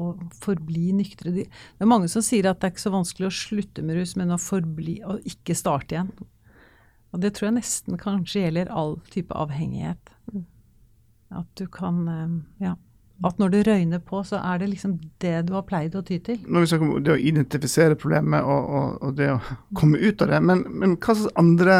å 0.00 0.08
forbli 0.42 0.90
nyktre. 0.98 1.30
De, 1.36 1.44
det 1.46 1.86
er 1.86 1.90
mange 1.90 2.10
som 2.10 2.24
sier 2.24 2.48
at 2.50 2.60
det 2.60 2.68
er 2.68 2.74
ikke 2.74 2.88
så 2.88 2.96
vanskelig 2.96 3.30
å 3.30 3.38
slutte 3.38 3.84
med 3.86 4.00
rus, 4.00 4.16
men 4.18 4.34
å 4.34 4.40
forbli 4.40 4.98
og 5.06 5.22
ikke 5.28 5.56
starte 5.56 5.94
igjen. 5.94 6.12
Og 7.10 7.22
det 7.22 7.34
tror 7.36 7.50
jeg 7.50 7.58
nesten 7.60 7.98
kanskje 7.98 8.44
gjelder 8.44 8.70
all 8.74 8.98
type 9.10 9.34
avhengighet. 9.34 10.12
At 11.30 11.50
du 11.58 11.66
kan 11.70 12.06
eh, 12.10 12.38
Ja. 12.66 12.76
At 13.26 13.40
når 13.40 13.52
det 13.52 13.64
røyner 13.68 14.00
på, 14.00 14.22
så 14.24 14.38
er 14.40 14.62
det 14.62 14.70
liksom 14.70 14.94
det 15.20 15.34
du 15.48 15.52
har 15.52 15.66
pleid 15.68 15.96
å 15.98 16.02
ty 16.06 16.16
til. 16.24 16.38
Når 16.46 16.64
vi 16.64 16.70
snakker 16.70 16.86
om 16.86 17.04
det 17.04 17.12
å 17.12 17.20
identifisere 17.20 17.98
problemet 18.00 18.46
og, 18.46 18.70
og, 18.78 18.94
og 19.04 19.18
det 19.18 19.28
å 19.34 19.40
komme 19.76 20.00
ut 20.00 20.24
av 20.24 20.32
det, 20.32 20.40
men, 20.48 20.64
men 20.72 20.96
hva 20.96 21.16
slags 21.18 21.36
andre 21.40 21.76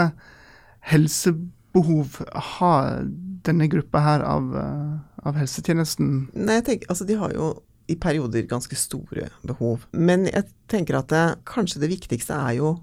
helsebehov 0.91 2.21
har 2.59 3.01
denne 3.47 3.71
gruppa 3.73 4.05
her 4.05 4.27
av, 4.27 4.53
eh, 4.61 4.95
av 5.25 5.41
helsetjenesten? 5.41 6.13
Nei, 6.37 6.61
jeg 6.61 6.67
tenker, 6.69 6.93
altså 6.93 7.09
De 7.09 7.17
har 7.23 7.33
jo 7.37 7.51
i 7.91 7.97
perioder 7.99 8.47
ganske 8.47 8.77
store 8.79 9.31
behov. 9.47 9.89
Men 9.97 10.29
jeg 10.29 10.47
tenker 10.71 11.01
at 11.01 11.11
det, 11.11 11.25
kanskje 11.49 11.83
det 11.83 11.91
viktigste 11.97 12.37
er 12.37 12.61
jo 12.61 12.77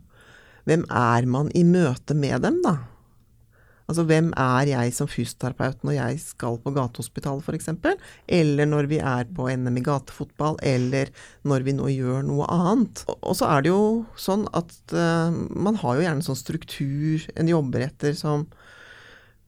hvem 0.68 0.84
er 0.92 1.28
man 1.30 1.52
i 1.56 1.64
møte 1.64 2.18
med 2.18 2.42
dem, 2.44 2.60
da? 2.66 2.76
Altså 3.88 4.04
hvem 4.04 4.34
er 4.36 4.68
jeg 4.68 4.94
som 4.96 5.08
fysioterapeut 5.08 5.86
når 5.88 5.96
jeg 5.96 6.20
skal 6.20 6.58
på 6.60 6.74
gatehospitalet 6.76 7.46
f.eks., 7.48 7.70
eller 8.40 8.68
når 8.68 8.90
vi 8.92 9.00
er 9.00 9.30
på 9.32 9.48
NM 9.48 9.80
i 9.80 9.84
gatefotball, 9.86 10.58
eller 10.60 11.14
når 11.48 11.64
vi 11.64 11.76
nå 11.78 11.88
gjør 11.94 12.26
noe 12.28 12.50
annet. 12.52 13.06
Og 13.16 13.38
så 13.40 13.48
er 13.48 13.64
det 13.64 13.72
jo 13.72 14.04
sånn 14.20 14.44
at 14.52 14.76
uh, 14.92 15.32
man 15.32 15.80
har 15.80 15.96
jo 15.96 16.04
gjerne 16.04 16.20
en 16.20 16.28
sånn 16.28 16.40
struktur 16.40 17.24
en 17.40 17.54
jobber 17.54 17.88
etter 17.88 18.18
som 18.18 18.44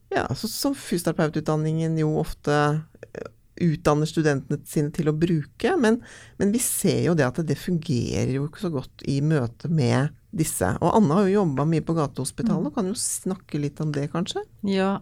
ja, 0.10 0.24
så, 0.34 0.48
som 0.50 0.74
fysioterapeututdanningen 0.74 2.00
jo 2.00 2.16
ofte 2.18 2.56
eh, 2.56 3.28
utdanner 3.62 4.10
studentene 4.10 4.58
sine 4.66 4.90
til 4.96 5.12
å 5.12 5.14
bruke. 5.14 5.76
Men, 5.78 6.00
men, 6.40 6.54
vi 6.56 6.62
ser 6.64 7.04
jo 7.06 7.16
det 7.18 7.28
at 7.28 7.42
det 7.46 7.60
fungerer 7.60 8.32
jo 8.34 8.48
ikke 8.48 8.64
så 8.64 8.72
godt 8.74 9.06
i 9.06 9.20
møte 9.22 9.70
med 9.70 10.16
disse. 10.36 10.68
Og 10.80 10.94
Anne 10.94 11.16
har 11.18 11.28
jo 11.28 11.40
jobba 11.40 11.66
mye 11.70 11.86
på 11.86 11.96
Gatehospitalet, 11.98 12.70
og 12.70 12.76
kan 12.76 12.90
jo 12.90 12.98
snakke 12.98 13.62
litt 13.62 13.80
om 13.82 13.94
det, 13.96 14.10
kanskje? 14.14 14.44
Ja, 14.68 14.98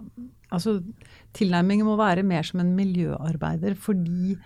altså 0.53 0.79
tilnærmingen 1.37 1.87
må 1.87 1.97
være 1.99 2.25
mer 2.27 2.47
som 2.47 2.63
en 2.63 2.75
miljøarbeider, 2.77 3.75
fordi 3.79 4.37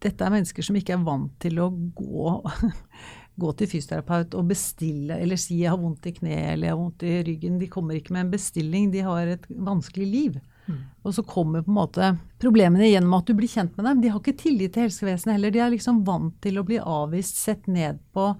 dette 0.00 0.24
er 0.24 0.32
mennesker 0.32 0.64
som 0.64 0.78
ikke 0.80 0.96
er 0.96 1.02
vant 1.04 1.34
til 1.42 1.60
å 1.60 1.68
gå, 1.70 2.36
gå 3.42 3.50
til 3.58 3.70
fysioterapeut 3.74 4.36
og 4.38 4.48
bestille 4.48 5.18
eller 5.20 5.36
si 5.40 5.60
'jeg 5.60 5.74
har 5.74 5.80
vondt 5.80 6.08
i 6.08 6.14
kneet' 6.16 6.52
eller 6.54 6.66
'jeg 6.66 6.76
har 6.76 6.80
vondt 6.80 7.02
i 7.02 7.22
ryggen'. 7.28 7.60
De 7.60 7.68
kommer 7.68 7.94
ikke 7.94 8.12
med 8.12 8.26
en 8.26 8.32
bestilling, 8.32 8.90
de 8.90 9.00
har 9.00 9.26
et 9.26 9.46
vanskelig 9.48 10.06
liv. 10.06 10.40
Mm. 10.66 10.80
Og 11.04 11.14
så 11.14 11.22
kommer 11.26 11.62
på 11.62 11.70
en 11.70 11.74
måte 11.74 12.18
problemene 12.38 12.88
gjennom 12.88 13.18
at 13.18 13.26
du 13.26 13.34
blir 13.34 13.48
kjent 13.48 13.76
med 13.76 13.84
dem. 13.84 14.00
De 14.00 14.08
har 14.08 14.20
ikke 14.20 14.38
tillit 14.38 14.72
til 14.72 14.88
helsevesenet 14.88 15.36
heller. 15.36 15.50
De 15.50 15.58
er 15.58 15.70
liksom 15.70 16.04
vant 16.04 16.34
til 16.40 16.58
å 16.58 16.64
bli 16.64 16.78
avvist, 16.78 17.36
sett 17.36 17.66
ned 17.66 17.98
på 18.14 18.34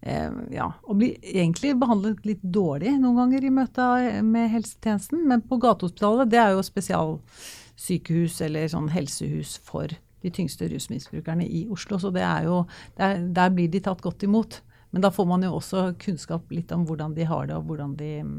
ja, 0.00 0.70
og 0.88 0.96
blir 0.96 1.16
egentlig 1.20 1.74
behandlet 1.76 2.24
litt 2.24 2.40
dårlig 2.40 2.94
noen 3.02 3.18
ganger 3.20 3.44
i 3.44 3.52
møte 3.52 3.88
med 4.24 4.48
helsetjenesten. 4.54 5.26
Men 5.28 5.44
på 5.44 5.60
Gatehospitalet, 5.60 6.30
det 6.32 6.40
er 6.40 6.54
jo 6.54 6.64
spesialsykehus 6.64 8.40
eller 8.46 8.70
sånn 8.72 8.88
helsehus 8.94 9.58
for 9.66 9.92
de 10.20 10.32
tyngste 10.32 10.68
rusmisbrukerne 10.72 11.44
i 11.44 11.66
Oslo. 11.72 12.00
Så 12.00 12.12
det 12.14 12.24
er 12.24 12.48
jo, 12.48 12.64
der, 12.96 13.20
der, 13.28 13.52
blir 13.54 13.70
de 13.72 13.82
tatt 13.84 14.02
godt 14.04 14.24
imot. 14.24 14.62
Men 14.90 15.04
da 15.04 15.12
får 15.14 15.26
man 15.28 15.44
jo 15.46 15.54
også 15.60 15.90
kunnskap 16.02 16.50
litt 16.50 16.72
om 16.74 16.82
hvordan 16.88 17.12
de 17.14 17.28
har 17.28 17.46
det, 17.46 17.56
og 17.60 17.68
hvordan 17.68 17.92
de 18.00 18.10
mm, 18.26 18.38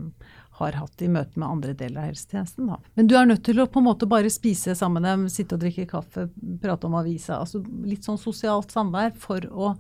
har 0.60 0.76
hatt 0.82 1.02
i 1.02 1.08
møte 1.08 1.40
med 1.40 1.48
andre 1.48 1.76
deler 1.78 2.02
av 2.02 2.10
helsetjenesten. 2.10 2.68
Da. 2.74 2.80
Men 3.00 3.08
du 3.08 3.16
er 3.16 3.30
nødt 3.30 3.46
til 3.48 3.62
å 3.62 3.70
på 3.72 3.80
en 3.80 3.88
måte 3.88 4.10
bare 4.10 4.34
spise 4.34 4.76
sammen 4.76 5.00
med 5.00 5.14
dem, 5.14 5.28
sitte 5.32 5.56
og 5.56 5.64
drikke 5.64 5.88
kaffe, 5.94 6.28
prate 6.62 6.90
om 6.90 6.98
avisa. 7.00 7.40
altså 7.40 7.64
Litt 7.88 8.10
sånn 8.10 8.20
sosialt 8.20 8.74
samvær 8.74 9.16
for 9.22 9.48
å 9.48 9.76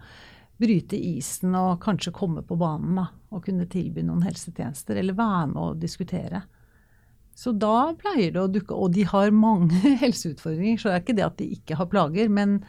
bryte 0.62 0.98
isen 0.98 1.56
og 1.58 1.82
kanskje 1.84 2.14
komme 2.16 2.46
på 2.46 2.58
banen 2.60 3.02
da, 3.02 3.08
og 3.34 3.46
kunne 3.48 3.68
tilby 3.72 4.04
noen 4.06 4.24
helsetjenester, 4.26 5.00
eller 5.02 5.18
være 5.18 5.48
med 5.54 5.62
og 5.62 5.82
diskutere. 5.82 6.44
Så 7.38 7.54
da 7.56 7.92
pleier 7.98 8.34
det 8.36 8.42
å 8.42 8.50
dukke 8.52 8.76
Og 8.76 8.92
de 8.94 9.06
har 9.08 9.32
mange 9.34 9.96
helseutfordringer, 10.04 10.80
så 10.80 10.92
det 10.92 10.98
er 10.98 11.06
ikke 11.06 11.20
det 11.20 11.28
at 11.28 11.38
de 11.40 11.48
ikke 11.56 11.78
har 11.80 11.88
plager. 11.92 12.30
Men, 12.30 12.60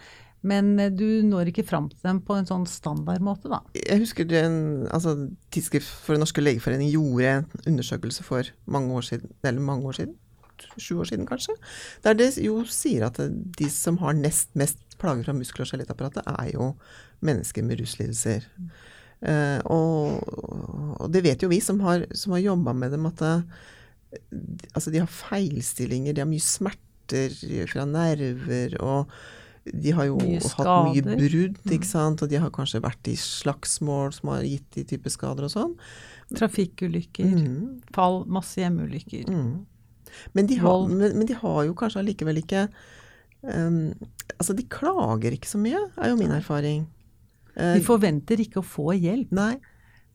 men 0.47 0.77
du 0.97 1.23
når 1.27 1.51
ikke 1.51 1.67
fram 1.67 1.91
til 1.91 2.01
dem 2.07 2.23
på 2.25 2.39
en 2.39 2.49
sånn 2.49 2.65
standardmåte, 2.71 3.51
da. 3.53 3.61
Jeg 3.77 4.05
husker 4.05 4.37
en, 4.39 4.59
altså, 4.95 5.17
Tidsskrift 5.53 5.91
for 6.07 6.17
Den 6.17 6.25
norske 6.25 6.45
legeforening 6.45 6.93
gjorde 6.95 7.35
en 7.43 7.73
undersøkelse 7.75 8.27
for 8.27 8.53
mange 8.71 8.95
år 8.97 9.09
siden, 9.11 9.35
eller 9.43 9.67
mange 9.67 9.91
år 9.91 9.99
siden, 10.01 10.17
sju 10.77 10.97
år 11.03 11.11
siden 11.11 11.29
kanskje, 11.29 11.57
der 12.05 12.17
det 12.19 12.33
jo 12.43 12.63
sier 12.69 13.09
at 13.09 13.21
de 13.59 13.69
som 13.73 14.01
har 14.03 14.17
nest 14.19 14.53
mest 14.59 14.81
plager 15.03 15.27
fra 15.27 15.35
muskel- 15.37 15.65
og 15.65 15.71
skjelettapparatet, 15.71 16.27
er 16.27 16.55
jo 16.55 16.73
mennesker 17.27 17.67
med 17.67 17.81
ruslidelser. 17.83 18.47
Uh, 19.23 19.59
og, 19.71 20.25
og, 20.99 21.05
det 21.15 21.23
vet 21.27 21.43
jo 21.45 21.51
vi 21.51 21.61
som 21.63 21.79
har, 21.85 22.09
som 22.15 22.35
har 22.35 22.43
jobba 22.43 22.75
med 22.75 22.95
dem, 22.95 23.07
at 23.07 23.23
det, 23.23 23.35
altså 24.73 24.91
de 24.91 25.03
har 25.03 25.11
feilstillinger, 25.11 26.15
de 26.15 26.25
har 26.25 26.31
mye 26.31 26.43
smerter 26.43 27.37
fra 27.71 27.87
nerver, 27.89 28.75
og 28.83 29.13
de 29.63 29.93
har 29.95 30.09
jo 30.09 30.17
mye 30.19 30.41
hatt 30.43 30.71
mye 30.89 31.05
brudd, 31.07 31.61
ikke 31.69 31.87
mm. 31.87 31.93
sant, 31.93 32.25
og 32.25 32.31
de 32.33 32.41
har 32.43 32.51
kanskje 32.55 32.83
vært 32.83 33.13
i 33.13 33.15
slagsmål 33.19 34.11
som 34.17 34.33
har 34.35 34.47
gitt 34.47 34.67
de 34.75 34.87
type 34.91 35.13
skader 35.13 35.47
og 35.47 35.55
sånn. 35.55 35.77
Trafikkulykker, 36.35 37.31
mm. 37.31 37.93
fall, 37.95 38.25
masse 38.27 38.59
hjemmeulykker. 38.59 39.31
Mm. 39.31 39.53
Men, 40.37 40.49
de 40.51 40.59
har, 40.63 40.89
men, 40.89 41.19
men 41.19 41.29
de 41.29 41.37
har 41.39 41.63
jo 41.69 41.77
kanskje 41.79 42.03
allikevel 42.03 42.43
ikke 42.43 42.67
um, 43.43 43.93
Altså, 44.39 44.55
de 44.59 44.65
klager 44.71 45.35
ikke 45.37 45.51
så 45.51 45.61
mye, 45.61 45.79
er 46.01 46.11
jo 46.11 46.17
min 46.19 46.33
erfaring. 46.35 46.87
De 47.55 47.77
eh, 47.77 47.85
forventer 47.85 48.41
ikke 48.43 48.63
å 48.63 48.67
få 48.67 48.95
hjelp. 48.97 49.31
Nei. 49.37 49.53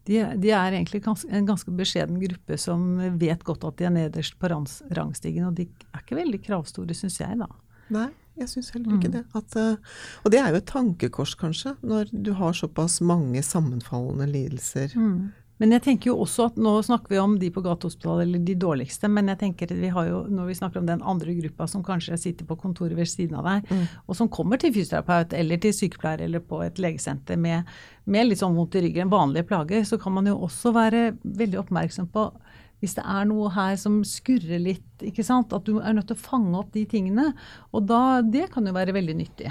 De, 0.08 0.22
de 0.40 0.52
er 0.56 0.76
egentlig 0.76 1.02
en 1.06 1.48
ganske 1.48 1.72
beskjeden 1.76 2.20
gruppe 2.22 2.58
som 2.60 2.98
vet 3.20 3.44
godt 3.48 3.66
at 3.68 3.80
de 3.80 3.88
er 3.88 3.94
nederst 3.94 4.38
på 4.40 4.50
rangstigen, 4.50 5.50
og 5.50 5.58
de 5.58 5.68
er 5.68 6.04
ikke 6.04 6.18
veldig 6.18 6.40
kravstore, 6.46 6.96
syns 6.96 7.20
jeg, 7.20 7.40
da. 7.40 7.50
Nei, 7.94 8.08
jeg 8.40 8.52
syns 8.52 8.72
heller 8.76 8.96
ikke 8.96 9.12
mm. 9.12 9.18
det. 9.18 9.24
At, 9.38 9.58
uh, 9.60 9.98
og 10.24 10.34
det 10.34 10.40
er 10.42 10.52
jo 10.52 10.62
et 10.62 10.70
tankekors, 10.70 11.36
kanskje, 11.40 11.76
når 11.88 12.12
du 12.12 12.32
har 12.40 12.56
såpass 12.56 13.00
mange 13.04 13.44
sammenfallende 13.44 14.30
lidelser. 14.32 14.96
Mm. 14.96 15.30
Men 15.58 15.74
jeg 15.74 15.84
tenker 15.88 16.12
jo 16.12 16.20
også 16.22 16.52
at 16.52 16.58
nå 16.62 16.72
snakker 16.86 17.16
vi 17.16 17.20
om 17.22 17.34
de 17.42 17.50
på 17.54 17.64
gatehospitalet, 17.66 18.28
eller 18.28 18.44
de 18.46 18.56
dårligste. 18.62 19.10
Men 19.10 19.32
jeg 19.32 19.40
tenker 19.42 19.72
at 19.72 19.80
vi 19.82 19.90
har 19.94 20.10
jo, 20.10 20.20
når 20.30 20.52
vi 20.52 20.58
snakker 20.60 20.82
om 20.82 20.90
den 20.90 21.02
andre 21.02 21.34
gruppa 21.40 21.68
som 21.72 21.86
kanskje 21.86 22.20
sitter 22.22 22.46
på 22.46 22.60
kontoret 22.62 22.98
ved 22.98 23.10
siden 23.10 23.40
av 23.40 23.50
deg, 23.50 23.72
mm. 23.72 23.86
og 24.06 24.20
som 24.20 24.30
kommer 24.30 24.62
til 24.62 24.74
fysioterapeut 24.76 25.34
eller 25.38 25.62
til 25.64 25.74
sykepleier 25.74 26.28
eller 26.28 26.46
på 26.46 26.62
et 26.66 26.82
legesenter 26.82 27.42
med, 27.42 27.70
med 28.06 28.30
litt 28.30 28.44
sånn 28.44 28.58
vondt 28.58 28.78
i 28.78 28.86
ryggen, 28.86 29.10
vanlige 29.14 29.50
plager, 29.50 29.84
så 29.88 29.98
kan 30.02 30.14
man 30.20 30.30
jo 30.30 30.38
også 30.46 30.76
være 30.78 31.04
veldig 31.26 31.64
oppmerksom 31.66 32.12
på 32.14 32.30
hvis 32.78 32.94
det 32.94 33.06
er 33.10 33.24
noe 33.26 33.50
her 33.56 33.74
som 33.82 34.04
skurrer 34.06 34.60
litt, 34.62 34.86
ikke 35.02 35.26
sant? 35.26 35.54
at 35.56 35.66
du 35.66 35.80
er 35.80 35.96
nødt 35.98 36.12
til 36.12 36.18
å 36.18 36.22
fange 36.28 36.54
opp 36.60 36.70
de 36.76 36.84
tingene. 36.86 37.32
Og 37.74 37.88
da, 37.90 38.20
det 38.22 38.52
kan 38.54 38.70
jo 38.70 38.76
være 38.76 38.94
veldig 38.94 39.16
nyttig. 39.18 39.50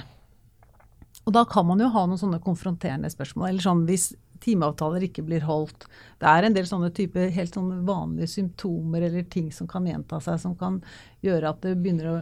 Og 1.27 1.35
da 1.35 1.43
kan 1.51 1.67
man 1.67 1.83
jo 1.83 1.91
ha 1.91 2.05
noen 2.07 2.21
sånne 2.21 2.39
konfronterende 2.45 3.11
spørsmål. 3.11 3.49
Eller 3.51 3.67
sånn 3.67 3.83
hvis 3.89 4.13
timeavtaler 4.43 5.07
ikke 5.07 5.25
blir 5.27 5.45
holdt. 5.47 5.87
Det 6.21 6.29
er 6.31 6.47
en 6.47 6.57
del 6.57 6.69
sånne 6.69 6.91
type 6.97 7.29
helt 7.37 7.57
sånne 7.57 7.81
vanlige 7.87 8.33
symptomer 8.35 9.07
eller 9.09 9.27
ting 9.33 9.49
som 9.55 9.69
kan 9.71 9.87
gjenta 9.89 10.21
seg, 10.25 10.41
som 10.43 10.57
kan 10.59 10.81
gjøre 11.25 11.53
at 11.53 11.65
det 11.65 11.77
begynner 11.81 12.13
å 12.13 12.19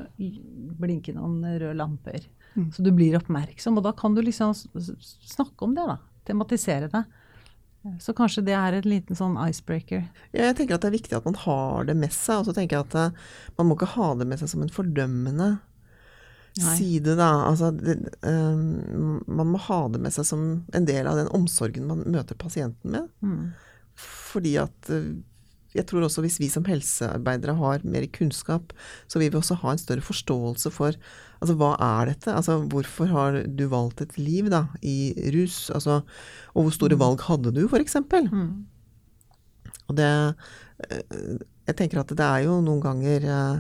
blinke 0.81 1.15
noen 1.17 1.43
røde 1.55 1.75
lamper. 1.79 2.27
Mm. 2.55 2.71
Så 2.73 2.87
du 2.87 2.93
blir 2.95 3.17
oppmerksom, 3.19 3.79
og 3.79 3.87
da 3.87 3.95
kan 3.97 4.15
du 4.15 4.23
liksom 4.23 4.55
snakke 4.55 5.67
om 5.67 5.75
det, 5.77 5.87
da. 5.91 5.99
Tematisere 6.25 6.89
det. 6.93 7.05
Så 8.01 8.15
kanskje 8.17 8.47
det 8.47 8.55
er 8.57 8.79
en 8.79 8.87
liten 8.89 9.17
sånn 9.19 9.35
icebreaker. 9.45 10.07
Ja, 10.33 10.47
jeg 10.49 10.57
tenker 10.57 10.79
at 10.79 10.85
det 10.87 10.89
er 10.89 10.97
viktig 10.97 11.17
at 11.19 11.27
man 11.29 11.37
har 11.43 11.85
det 11.89 11.97
med 11.99 12.15
seg. 12.17 12.41
Og 12.41 12.49
så 12.49 12.55
tenker 12.57 12.79
jeg 12.79 12.87
at 12.87 12.97
eh, 12.97 13.25
man 13.59 13.69
må 13.69 13.77
ikke 13.77 13.93
ha 13.99 14.07
det 14.17 14.27
med 14.31 14.41
seg 14.41 14.49
som 14.55 14.65
en 14.65 14.73
fordømmende 14.73 15.51
side, 16.55 17.17
da. 17.19 17.31
Altså, 17.49 17.71
det, 17.75 17.99
um, 18.23 19.21
man 19.27 19.53
må 19.53 19.61
ha 19.67 19.81
det 19.91 20.01
med 20.05 20.15
seg 20.15 20.27
som 20.29 20.43
en 20.75 20.89
del 20.89 21.09
av 21.11 21.19
den 21.19 21.31
omsorgen 21.35 21.89
man 21.91 22.05
møter 22.07 22.39
pasienten 22.39 22.95
med. 22.95 23.09
Mm. 23.25 23.49
Fordi 23.99 24.55
at 24.63 24.91
uh, 24.93 25.15
jeg 25.75 25.89
tror 25.91 26.07
også 26.07 26.23
hvis 26.23 26.39
vi 26.39 26.49
som 26.53 26.67
helsearbeidere 26.69 27.57
har 27.59 27.83
mer 27.87 28.07
kunnskap, 28.15 28.71
så 29.11 29.19
vil 29.19 29.33
vi 29.33 29.41
også 29.41 29.59
ha 29.65 29.75
en 29.75 29.83
større 29.83 30.05
forståelse 30.07 30.71
for 30.75 30.95
altså 31.43 31.57
hva 31.59 31.73
er 31.83 32.13
dette? 32.13 32.31
Altså 32.31 32.61
hvorfor 32.71 33.11
har 33.11 33.41
du 33.43 33.67
valgt 33.73 34.05
et 34.05 34.15
liv 34.21 34.51
da, 34.53 34.69
i 34.83 35.13
rus? 35.35 35.67
Altså, 35.75 36.03
og 36.55 36.69
hvor 36.69 36.77
store 36.77 36.99
mm. 36.99 37.03
valg 37.03 37.27
hadde 37.27 37.55
du, 37.57 37.65
f.eks.? 37.67 37.99
Mm. 38.31 38.53
Og 39.89 39.99
det 39.99 40.11
eh, 40.89 41.43
Jeg 41.67 41.77
tenker 41.77 42.01
at 42.01 42.15
det 42.15 42.25
er 42.25 42.47
jo 42.47 42.61
noen 42.63 42.81
ganger 42.85 43.27
uh, 43.27 43.59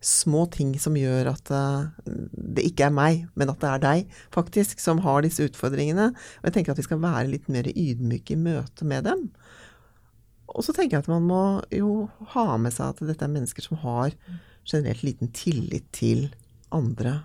små 0.00 0.46
ting 0.52 0.72
som 0.80 0.96
gjør 0.96 1.28
at 1.34 1.50
uh, 1.52 1.88
det 2.06 2.64
ikke 2.70 2.88
er 2.88 2.94
meg, 2.96 3.24
men 3.38 3.52
at 3.52 3.60
det 3.62 3.70
er 3.70 3.82
deg, 3.84 4.20
faktisk, 4.34 4.80
som 4.80 5.02
har 5.04 5.24
disse 5.24 5.44
utfordringene. 5.44 6.10
Og 6.40 6.48
jeg 6.48 6.56
tenker 6.56 6.74
at 6.74 6.80
vi 6.80 6.86
skal 6.88 7.02
være 7.02 7.28
litt 7.32 7.50
mer 7.52 7.68
ydmyke 7.68 8.36
i 8.36 8.40
møte 8.40 8.88
med 8.88 9.08
dem. 9.10 9.28
og 10.50 10.64
så 10.66 10.72
tenker 10.74 10.96
jeg 10.96 11.04
at 11.04 11.12
man 11.12 11.28
må 11.28 11.42
jo 11.70 12.08
ha 12.32 12.56
med 12.58 12.74
seg 12.74 12.94
at 12.94 13.04
dette 13.06 13.24
er 13.24 13.30
mennesker 13.30 13.62
som 13.62 13.78
har 13.84 14.16
generelt 14.66 15.04
liten 15.06 15.30
tillit 15.36 15.86
til 15.92 16.30
andre. 16.74 17.20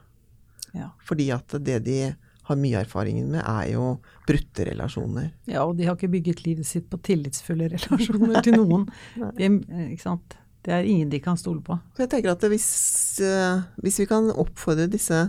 Ja. 0.75 0.91
Fordi 1.07 1.31
at 1.33 1.55
det 1.63 1.79
de 1.87 1.99
har 2.45 2.57
mye 2.61 2.81
erfaring 2.83 3.23
med, 3.25 3.41
er 3.41 3.71
jo 3.73 3.95
brutte 4.27 4.67
relasjoner. 4.67 5.31
ja, 5.49 5.63
og 5.65 5.77
de 5.77 5.87
har 5.87 5.95
ikke 5.97 6.11
bygget 6.13 6.43
livet 6.45 6.67
sitt 6.67 6.89
på 6.91 6.99
tillitsfulle 7.01 7.71
relasjoner 7.73 8.41
til 8.45 8.59
noen. 8.59 8.85
De, 9.39 9.49
eh, 9.49 9.87
ikke 9.95 10.05
sant? 10.05 10.37
Det 10.65 10.73
er 10.73 10.87
ingen 10.89 11.11
de 11.13 11.21
kan 11.21 11.37
stole 11.37 11.61
på. 11.61 11.77
Jeg 11.99 12.09
tenker 12.09 12.33
at 12.33 12.43
hvis, 12.49 12.67
eh, 13.21 13.65
hvis 13.85 13.99
vi 14.01 14.09
kan 14.09 14.31
oppfordre 14.33 14.89
disse 14.89 15.27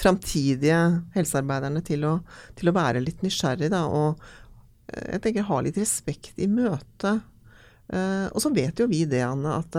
framtidige 0.00 0.78
helsearbeiderne 1.16 1.82
til 1.84 2.06
å, 2.08 2.18
til 2.56 2.70
å 2.70 2.76
være 2.76 3.02
litt 3.04 3.20
nysgjerrig, 3.24 3.68
da, 3.74 3.84
og 3.84 4.16
eh, 4.94 5.10
jeg 5.12 5.26
tenker 5.26 5.50
ha 5.50 5.58
litt 5.64 5.80
respekt 5.80 6.40
i 6.40 6.48
møtet. 6.48 7.20
Eh, 7.92 8.28
og 8.32 8.40
så 8.40 8.52
vet 8.56 8.80
jo 8.80 8.86
vi 8.88 9.02
det, 9.08 9.20
Anne, 9.26 9.58
at 9.60 9.76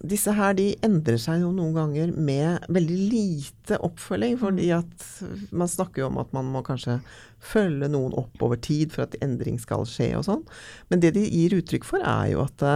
disse 0.00 0.32
her 0.36 0.56
de 0.56 0.70
endrer 0.88 1.20
seg 1.20 1.44
jo 1.44 1.52
noen 1.52 1.76
ganger 1.76 2.16
med 2.16 2.64
veldig 2.72 2.98
lite 3.12 3.80
oppfølging. 3.84 4.40
Fordi 4.40 4.70
at 4.78 5.06
man 5.52 5.68
snakker 5.68 6.06
jo 6.06 6.08
om 6.08 6.16
at 6.24 6.32
man 6.36 6.48
må 6.56 6.64
kanskje 6.64 6.96
følge 7.44 7.92
noen 7.92 8.16
opp 8.16 8.40
over 8.40 8.56
tid 8.56 8.96
for 8.96 9.04
at 9.04 9.20
endring 9.20 9.60
skal 9.60 9.84
skje 9.84 10.14
og 10.16 10.24
sånn. 10.30 10.48
Men 10.88 11.04
det 11.04 11.12
de 11.20 11.28
gir 11.28 11.60
uttrykk 11.60 11.84
for, 11.92 12.00
er 12.00 12.32
jo 12.32 12.44
at 12.48 12.68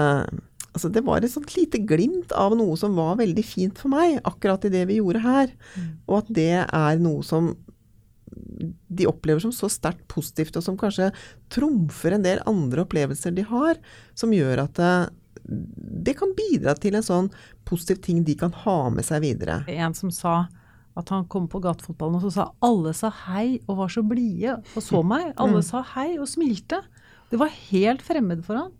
Altså 0.71 0.91
det 0.93 1.03
var 1.07 1.25
et 1.25 1.33
sånt 1.33 1.51
lite 1.57 1.81
glimt 1.83 2.33
av 2.37 2.55
noe 2.59 2.77
som 2.79 2.95
var 2.99 3.19
veldig 3.19 3.45
fint 3.47 3.79
for 3.81 3.91
meg, 3.91 4.21
akkurat 4.29 4.65
i 4.69 4.73
det 4.73 4.85
vi 4.91 5.01
gjorde 5.01 5.23
her. 5.25 5.53
Og 6.07 6.21
at 6.21 6.31
det 6.37 6.53
er 6.63 7.03
noe 7.03 7.27
som 7.27 7.53
de 8.87 9.09
opplever 9.11 9.43
som 9.43 9.53
så 9.55 9.69
sterkt 9.73 10.05
positivt, 10.11 10.55
og 10.57 10.63
som 10.63 10.77
kanskje 10.79 11.11
trumfer 11.53 12.15
en 12.15 12.27
del 12.27 12.43
andre 12.49 12.85
opplevelser 12.85 13.35
de 13.35 13.43
har, 13.49 13.81
som 14.15 14.31
gjør 14.35 14.63
at 14.69 14.79
det, 14.79 14.93
det 16.07 16.15
kan 16.21 16.31
bidra 16.39 16.77
til 16.79 16.95
en 16.95 17.07
sånn 17.07 17.31
positiv 17.67 18.01
ting 18.05 18.23
de 18.27 18.37
kan 18.39 18.55
ha 18.63 18.79
med 18.95 19.07
seg 19.07 19.25
videre. 19.25 19.63
En 19.67 19.97
som 19.99 20.13
sa 20.15 20.45
at 20.99 21.11
han 21.15 21.27
kom 21.31 21.47
på 21.51 21.61
gatefotballen, 21.63 22.19
og 22.19 22.27
så 22.27 22.33
sa 22.35 22.47
alle 22.67 22.93
sa 22.97 23.11
hei 23.27 23.61
og 23.67 23.79
var 23.83 23.93
så 23.95 24.03
blide 24.07 24.59
og 24.75 24.83
så 24.85 25.03
meg. 25.07 25.33
Alle 25.41 25.63
sa 25.67 25.83
hei 25.95 26.13
og 26.19 26.29
smilte. 26.31 26.83
Det 27.31 27.39
var 27.41 27.53
helt 27.71 28.03
fremmed 28.03 28.43
for 28.47 28.59
han. 28.59 28.73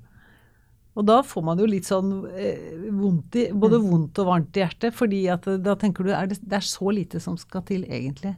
Og 0.99 1.07
da 1.07 1.21
får 1.23 1.45
man 1.47 1.61
jo 1.63 1.69
litt 1.71 1.87
sånn 1.87 2.13
eh, 2.35 2.77
vondt 2.91 3.39
i, 3.39 3.49
både 3.55 3.79
vondt 3.83 4.19
og 4.23 4.31
varmt 4.33 4.57
i 4.59 4.65
hjertet, 4.65 4.95
fordi 4.97 5.25
at 5.33 5.47
eh, 5.49 5.61
da 5.63 5.77
tenker 5.79 6.07
du 6.07 6.15
er 6.15 6.31
det, 6.31 6.41
det 6.43 6.59
er 6.59 6.67
så 6.67 6.91
lite 6.95 7.23
som 7.23 7.39
skal 7.41 7.63
til, 7.69 7.87
egentlig. 7.87 8.35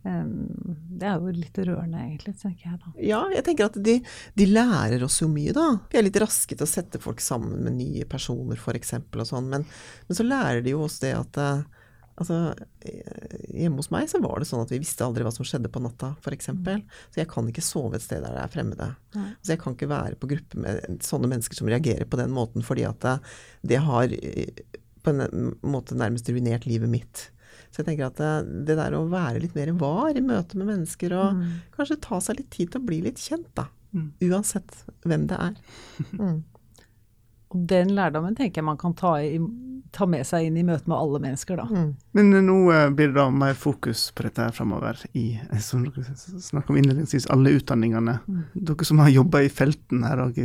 Um, 0.00 0.46
det 0.96 1.08
er 1.10 1.18
jo 1.20 1.32
litt 1.34 1.58
rørende, 1.60 2.00
egentlig, 2.00 2.32
tenker 2.40 2.70
jeg 2.70 2.78
da. 2.80 2.92
Ja, 3.04 3.20
jeg 3.34 3.44
tenker 3.44 3.68
at 3.68 3.76
de, 3.84 3.98
de 4.36 4.46
lærer 4.48 5.02
oss 5.04 5.18
jo 5.20 5.28
mye, 5.28 5.52
da. 5.56 5.66
Vi 5.92 6.00
er 6.00 6.06
litt 6.06 6.20
raske 6.20 6.56
til 6.56 6.64
å 6.64 6.70
sette 6.70 7.00
folk 7.02 7.20
sammen 7.24 7.58
med 7.66 7.76
nye 7.76 8.06
personer, 8.08 8.60
f.eks. 8.60 8.96
og 8.96 9.26
sånn, 9.28 9.50
men, 9.52 9.66
men 10.08 10.18
så 10.18 10.24
lærer 10.24 10.64
de 10.64 10.72
jo 10.72 10.86
oss 10.86 11.00
det 11.04 11.12
at 11.18 11.40
eh, 11.40 11.66
Altså, 12.20 12.36
eh, 12.84 13.36
hjemme 13.62 13.80
hos 13.80 13.88
meg 13.94 14.10
så 14.12 14.20
var 14.20 14.42
det 14.42 14.48
sånn 14.50 14.60
at 14.60 14.72
vi 14.74 14.80
visste 14.82 15.06
aldri 15.06 15.24
hva 15.24 15.32
som 15.32 15.46
skjedde 15.48 15.70
på 15.72 15.80
natta, 15.80 16.12
f.eks. 16.20 16.50
Så 16.52 17.22
jeg 17.22 17.30
kan 17.30 17.48
ikke 17.48 17.64
sove 17.64 17.96
et 17.96 18.04
sted 18.04 18.20
der 18.24 18.36
det 18.36 18.42
er 18.44 18.52
fremmede. 18.52 18.90
Nei. 19.16 19.30
Så 19.40 19.54
jeg 19.54 19.62
kan 19.62 19.76
ikke 19.76 19.88
være 19.90 20.18
på 20.20 20.28
gruppe 20.34 20.60
med 20.60 21.00
sånne 21.06 21.30
mennesker 21.32 21.56
som 21.56 21.70
reagerer 21.72 22.04
på 22.10 22.20
den 22.20 22.34
måten, 22.36 22.64
fordi 22.66 22.84
at 22.88 23.00
det, 23.06 23.16
det 23.72 23.80
har 23.88 24.12
eh, 24.20 24.64
på 25.00 25.14
en 25.14 25.54
måte 25.64 25.96
nærmest 25.96 26.28
ruinert 26.28 26.68
livet 26.68 26.92
mitt. 26.92 27.26
Så 27.70 27.80
jeg 27.80 27.88
tenker 27.88 28.10
at 28.10 28.20
det, 28.20 28.64
det 28.68 28.76
der 28.78 28.94
å 28.98 29.06
være 29.08 29.40
litt 29.42 29.56
mer 29.56 29.72
var 29.80 30.12
i 30.12 30.22
møte 30.24 30.58
med 30.60 30.68
mennesker, 30.74 31.14
og 31.16 31.40
kanskje 31.76 32.00
ta 32.04 32.20
seg 32.20 32.40
litt 32.42 32.50
tid 32.52 32.72
til 32.74 32.82
å 32.82 32.88
bli 32.90 33.00
litt 33.06 33.20
kjent, 33.22 33.48
da. 33.56 33.70
Uansett 34.22 34.84
hvem 35.08 35.28
det 35.30 35.40
er. 35.48 35.60
Mm. 36.20 36.42
Og 37.50 37.66
den 37.70 37.90
lærdommen 37.96 38.36
tenker 38.38 38.60
jeg 38.60 38.66
man 38.68 38.78
kan 38.78 38.92
ta, 38.94 39.16
i, 39.18 39.40
ta 39.94 40.06
med 40.06 40.22
seg 40.26 40.46
inn 40.46 40.58
i 40.60 40.62
møte 40.66 40.86
med 40.90 40.94
alle 40.96 41.20
mennesker, 41.24 41.58
da. 41.58 41.66
Mm. 41.66 41.88
Men 42.14 42.28
eh, 42.36 42.44
nå 42.46 42.58
eh, 42.70 42.84
blir 42.94 43.10
det 43.10 43.18
da 43.18 43.24
mer 43.34 43.56
fokus 43.58 44.04
på 44.14 44.26
dette 44.26 44.44
her 44.46 44.54
framover 44.54 45.00
i, 45.18 45.24
eh, 45.42 45.62
som 45.64 45.82
dere 45.82 46.14
snakker 46.14 46.70
om 46.70 46.78
innledningsvis, 46.78 47.26
alle 47.34 47.56
utdanningene. 47.58 48.20
Dere 48.54 48.86
som 48.86 49.02
har 49.02 49.10
jobba 49.10 49.42
i 49.42 49.50
felten 49.50 50.06
her, 50.06 50.22
og, 50.28 50.38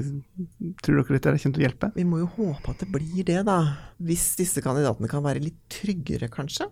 tror 0.82 1.02
dere 1.04 1.20
dette 1.20 1.36
her 1.36 1.44
kommer 1.44 1.60
til 1.60 1.62
å 1.62 1.68
hjelpe? 1.68 1.92
Vi 2.00 2.08
må 2.10 2.24
jo 2.24 2.32
håpe 2.40 2.74
at 2.74 2.82
det 2.82 2.90
blir 2.98 3.22
det, 3.28 3.44
da. 3.52 3.60
Hvis 4.02 4.32
disse 4.42 4.66
kandidatene 4.66 5.12
kan 5.12 5.26
være 5.26 5.46
litt 5.46 5.62
tryggere, 5.78 6.32
kanskje. 6.34 6.72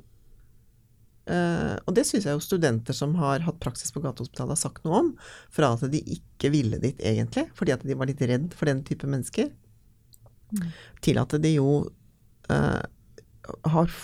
Uh, 1.24 1.80
og 1.88 1.94
det 1.96 2.04
syns 2.04 2.26
jeg 2.28 2.36
jo 2.36 2.44
studenter 2.44 2.92
som 2.98 3.14
har 3.16 3.46
hatt 3.46 3.62
praksis 3.64 3.94
på 3.96 4.02
Gatehospitalet 4.04 4.58
har 4.58 4.60
sagt 4.60 4.84
noe 4.84 4.98
om. 4.98 5.12
Fra 5.54 5.70
at 5.78 5.86
de 5.94 6.02
ikke 6.18 6.52
ville 6.52 6.82
dit 6.82 6.98
egentlig, 7.00 7.46
fordi 7.56 7.78
at 7.78 7.86
de 7.86 7.96
var 7.96 8.10
litt 8.10 8.24
redd 8.26 8.50
for 8.58 8.68
den 8.68 8.82
type 8.88 9.08
mennesker. 9.08 9.54
Til 11.04 11.20
at 11.22 11.36
de 11.44 11.56
jo 11.58 11.82
uh, 12.52 12.84
har 13.74 14.00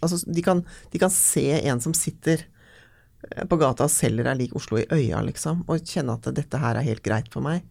Altså, 0.00 0.16
de 0.32 0.40
kan, 0.40 0.62
de 0.90 0.98
kan 0.98 1.10
se 1.12 1.44
en 1.68 1.80
som 1.84 1.92
sitter 1.92 2.40
eh, 2.40 3.42
på 3.44 3.58
gata 3.60 3.84
og 3.84 3.92
selger 3.92 4.24
deg 4.24 4.38
lik 4.38 4.54
Oslo 4.56 4.78
i 4.80 4.86
øya, 4.88 5.18
liksom, 5.26 5.60
og 5.68 5.84
kjenne 5.84 6.14
at 6.16 6.30
dette 6.32 6.56
her 6.62 6.78
er 6.80 6.86
helt 6.86 7.02
greit 7.04 7.28
for 7.28 7.44
meg. 7.44 7.66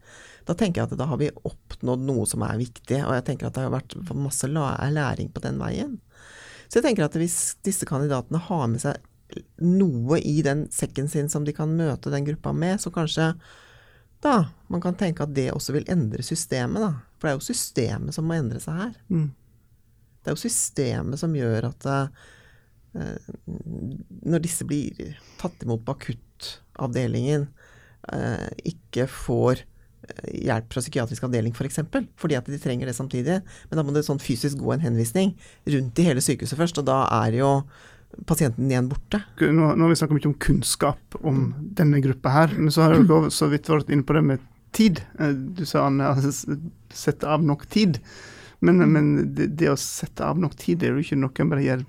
Da 0.45 0.53
tenker 0.53 0.83
jeg 0.83 0.91
at 0.91 0.99
da 0.99 1.07
har 1.09 1.17
vi 1.17 1.31
oppnådd 1.33 2.05
noe 2.05 2.27
som 2.29 2.45
er 2.45 2.59
viktig, 2.61 2.99
og 3.01 3.15
jeg 3.17 3.25
tenker 3.31 3.49
at 3.49 3.57
det 3.57 3.65
har 3.65 3.73
vært 3.73 3.97
masse 4.13 4.45
læring 4.45 5.31
på 5.33 5.41
den 5.41 5.57
veien. 5.57 5.97
Så 6.67 6.77
jeg 6.77 6.85
tenker 6.85 7.07
at 7.07 7.17
hvis 7.17 7.39
disse 7.65 7.89
kandidatene 7.89 8.43
har 8.45 8.69
med 8.69 8.85
seg 8.85 9.01
noe 9.63 10.19
i 10.21 10.39
den 10.45 10.67
sekken 10.73 11.09
sin 11.09 11.29
som 11.33 11.45
de 11.47 11.53
kan 11.55 11.73
møte 11.73 12.13
den 12.13 12.29
gruppa 12.29 12.53
med, 12.53 12.77
så 12.81 12.93
kanskje 12.93 13.31
da 14.23 14.35
man 14.71 14.83
kan 14.83 14.95
tenke 14.99 15.25
at 15.25 15.33
det 15.35 15.49
også 15.51 15.75
vil 15.75 15.89
endre 15.91 16.23
systemet, 16.25 16.83
da. 16.83 16.93
For 17.23 17.29
det 17.29 17.37
er 17.37 17.39
jo 17.39 17.47
systemet 17.47 18.11
som 18.11 18.25
må 18.27 18.35
endre 18.35 18.59
seg 18.59 18.75
her. 18.75 18.95
Mm. 19.07 19.29
Det 20.19 20.27
er 20.27 20.35
jo 20.35 20.41
systemet 20.43 21.21
som 21.21 21.35
gjør 21.39 21.69
at 21.69 21.85
eh, 21.87 23.29
når 24.27 24.43
disse 24.43 24.67
blir 24.67 25.13
tatt 25.39 25.63
imot 25.63 25.85
på 25.87 25.95
akuttavdelingen, 25.95 27.45
eh, 28.11 28.49
ikke 28.73 29.07
får 29.07 29.63
eh, 29.63 30.33
hjelp 30.49 30.67
fra 30.75 30.83
psykiatrisk 30.83 31.23
avdeling 31.29 31.55
f.eks., 31.55 31.61
for 31.61 31.69
eksempel, 31.71 32.11
fordi 32.19 32.35
at 32.41 32.51
de 32.51 32.59
trenger 32.59 32.91
det 32.91 32.97
samtidig. 32.99 33.39
Men 33.71 33.79
da 33.79 33.87
må 33.87 33.95
det 33.95 34.03
sånn 34.03 34.19
fysisk 34.19 34.59
gå 34.59 34.75
en 34.75 34.83
henvisning 34.83 35.31
rundt 35.63 36.03
i 36.03 36.07
hele 36.11 36.27
sykehuset 36.27 36.59
først, 36.59 36.83
og 36.83 36.91
da 36.91 37.05
er 37.23 37.39
jo 37.39 37.53
pasienten 38.27 38.67
igjen 38.67 38.91
borte. 38.91 39.23
Nå, 39.39 39.71
nå 39.73 39.87
har 39.87 39.95
vi 39.95 40.01
snakket 40.03 40.19
mye 40.19 40.31
om 40.33 40.39
kunnskap 40.43 41.23
om 41.23 41.45
denne 41.79 42.03
gruppa 42.03 42.35
her, 42.35 42.59
men 42.59 42.67
så 42.75 42.83
har 42.83 42.99
dere 42.99 43.31
så 43.31 43.47
vidt 43.47 43.71
vært 43.71 43.95
inne 43.95 44.03
på 44.03 44.19
det 44.19 44.27
med 44.27 44.49
tid. 44.75 45.03
Eh, 45.19 45.33
Du 45.33 45.65
sa 45.69 45.87
han 45.87 46.01
sette 46.93 47.29
av 47.29 47.43
nok 47.45 47.67
tid. 47.73 47.99
Men, 48.63 48.79
men 48.91 49.13
det, 49.35 49.49
det 49.59 49.71
å 49.71 49.79
sette 49.79 50.23
av 50.23 50.39
nok 50.39 50.55
tid 50.59 50.79
det 50.79 50.89
er 50.89 50.95
jo 50.95 51.03
ikke 51.03 51.19
noe 51.19 51.43
en 51.43 51.51
bare 51.51 51.65
gjør 51.65 51.85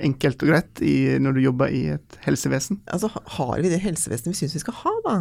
enkelt 0.00 0.42
og 0.44 0.52
greit 0.52 0.80
i, 0.84 0.94
når 1.20 1.36
du 1.36 1.42
jobber 1.44 1.72
i 1.74 1.82
et 1.96 2.18
helsevesen. 2.24 2.80
Altså, 2.88 3.10
har 3.10 3.60
vi 3.60 3.72
det 3.72 3.82
helsevesenet 3.82 4.32
vi 4.32 4.38
syns 4.38 4.56
vi 4.56 4.62
skal 4.62 4.78
ha, 4.80 4.94
da? 5.04 5.16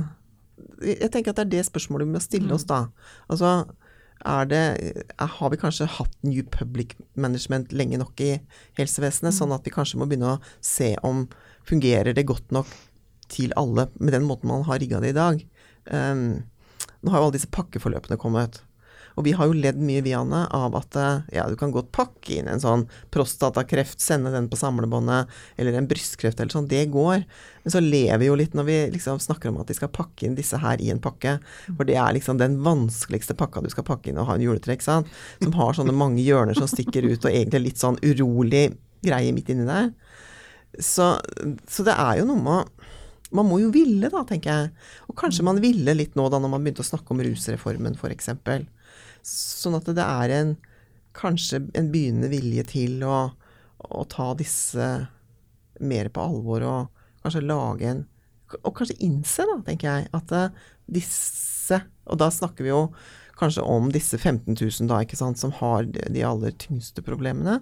Jeg 0.86 1.12
tenker 1.12 1.34
at 1.34 1.41
det 1.41 1.47
er 1.47 1.54
det 1.58 1.67
spørsmålet 1.67 2.08
vi 2.08 2.15
må 2.15 2.21
stille 2.23 2.54
oss, 2.56 2.67
da. 2.69 2.86
Altså, 3.32 3.52
det, 4.52 4.60
er, 4.60 5.04
har 5.39 5.52
vi 5.52 5.60
kanskje 5.60 5.88
hatt 5.97 6.15
New 6.28 6.43
Public 6.52 6.95
Management 7.19 7.73
lenge 7.75 7.99
nok 8.02 8.19
i 8.23 8.34
helsevesenet, 8.80 9.36
sånn 9.36 9.56
at 9.56 9.67
vi 9.67 9.73
kanskje 9.75 9.99
må 9.99 10.08
begynne 10.10 10.36
å 10.36 10.41
se 10.63 10.93
om 11.08 11.25
fungerer 11.67 12.15
det 12.15 12.28
godt 12.28 12.52
nok 12.56 12.69
til 13.32 13.54
alle 13.60 13.88
med 14.00 14.15
den 14.15 14.28
måten 14.28 14.52
man 14.52 14.65
har 14.68 14.82
rigga 14.82 15.02
det 15.04 15.13
i 15.13 15.20
dag. 15.20 15.44
Um, 15.89 16.42
nå 17.02 17.13
har 17.13 17.22
jo 17.22 17.30
alle 17.30 17.38
disse 17.38 17.52
pakkeforløpene 17.54 18.20
kommet. 18.20 18.62
Og 19.20 19.26
vi 19.28 19.34
har 19.36 19.50
jo 19.50 19.58
ledd 19.58 19.80
mye, 19.84 20.00
vi, 20.06 20.13
Anne, 20.15 20.46
av 20.56 20.76
at 20.80 20.96
eh, 20.96 21.26
ja, 21.36 21.44
du 21.52 21.58
kan 21.60 21.74
godt 21.76 21.89
pakke 21.96 22.38
inn 22.38 22.48
en 22.48 22.62
sånn 22.63 22.86
prostatakreft, 23.12 24.00
sende 24.00 24.32
den 24.32 24.48
på 24.52 24.56
samlebåndet, 24.60 25.32
eller 25.60 25.76
en 25.76 25.89
brystkreft 25.89 26.39
eller 26.39 26.54
sånn. 26.54 26.70
Det 26.72 26.86
går. 26.94 27.26
Men 27.65 27.74
så 27.74 27.82
lever 27.84 28.22
vi 28.22 28.30
jo 28.30 28.38
litt 28.39 28.56
når 28.56 28.68
vi 28.70 28.78
liksom 28.96 29.20
snakker 29.20 29.52
om 29.52 29.60
at 29.60 29.72
de 29.72 29.76
skal 29.76 29.92
pakke 29.92 30.28
inn 30.28 30.38
disse 30.39 30.60
her 30.62 30.80
i 30.80 30.92
en 30.94 31.04
pakke. 31.04 31.36
For 31.68 31.88
det 31.89 31.98
er 32.00 32.15
liksom 32.15 32.39
den 32.39 32.62
vanskeligste 32.63 33.36
pakka 33.39 33.65
du 33.65 33.72
skal 33.74 33.88
pakke 33.89 34.12
inn 34.12 34.22
og 34.22 34.30
ha 34.30 34.38
en 34.39 34.46
juletre, 34.46 34.78
ikke 34.78 34.88
sant. 34.88 35.12
Som 35.44 35.58
har 35.60 35.76
sånne 35.76 35.96
mange 36.00 36.24
hjørner 36.24 36.56
som 36.56 36.72
stikker 36.72 37.10
ut, 37.10 37.20
og 37.20 37.32
egentlig 37.34 37.65
litt 37.68 37.84
sånn 37.84 38.00
urolig 38.00 38.70
greie 39.04 39.36
midt 39.36 39.52
inni 39.52 39.68
der. 39.68 39.92
Så, 40.80 41.15
så 41.68 41.84
det 41.84 41.96
er 41.98 42.22
jo 42.22 42.30
noe 42.30 42.39
med 42.39 42.56
å 42.56 42.79
man 43.36 43.46
må 43.50 43.60
jo 43.62 43.70
ville, 43.74 44.10
da, 44.10 44.24
tenker 44.28 44.50
jeg. 44.50 44.72
Og 45.10 45.18
kanskje 45.20 45.46
man 45.46 45.62
ville 45.62 45.94
litt 45.96 46.18
nå 46.18 46.26
da 46.32 46.39
når 46.42 46.54
man 46.54 46.65
begynte 46.65 46.84
å 46.86 46.89
snakke 46.89 47.13
om 47.13 47.22
rusreformen, 47.26 47.98
f.eks. 48.00 48.32
Sånn 49.30 49.78
at 49.78 49.89
det 49.94 50.06
er 50.06 50.36
en 50.39 50.56
kanskje 51.18 51.62
en 51.78 51.89
begynnende 51.94 52.30
vilje 52.32 52.65
til 52.72 53.04
å, 53.06 53.20
å 53.80 54.06
ta 54.10 54.32
disse 54.38 54.89
mer 55.80 56.10
på 56.13 56.24
alvor 56.24 56.65
og 56.68 57.04
kanskje 57.24 57.46
lage 57.46 57.89
en 57.89 58.08
Og 58.65 58.74
kanskje 58.74 58.98
innse, 59.06 59.44
da, 59.46 59.60
tenker 59.62 59.88
jeg, 59.88 60.08
at 60.15 60.32
eh, 60.34 60.54
disse 60.89 61.78
Og 62.10 62.18
da 62.18 62.32
snakker 62.34 62.65
vi 62.65 62.72
jo 62.72 62.88
kanskje 63.39 63.62
om 63.62 63.92
disse 63.94 64.18
15 64.18 64.58
000 64.58 64.89
da, 64.89 65.04
ikke 65.04 65.20
sant, 65.20 65.38
som 65.39 65.54
har 65.62 65.86
de 65.86 66.24
aller 66.26 66.56
tyngste 66.60 67.04
problemene 67.06 67.60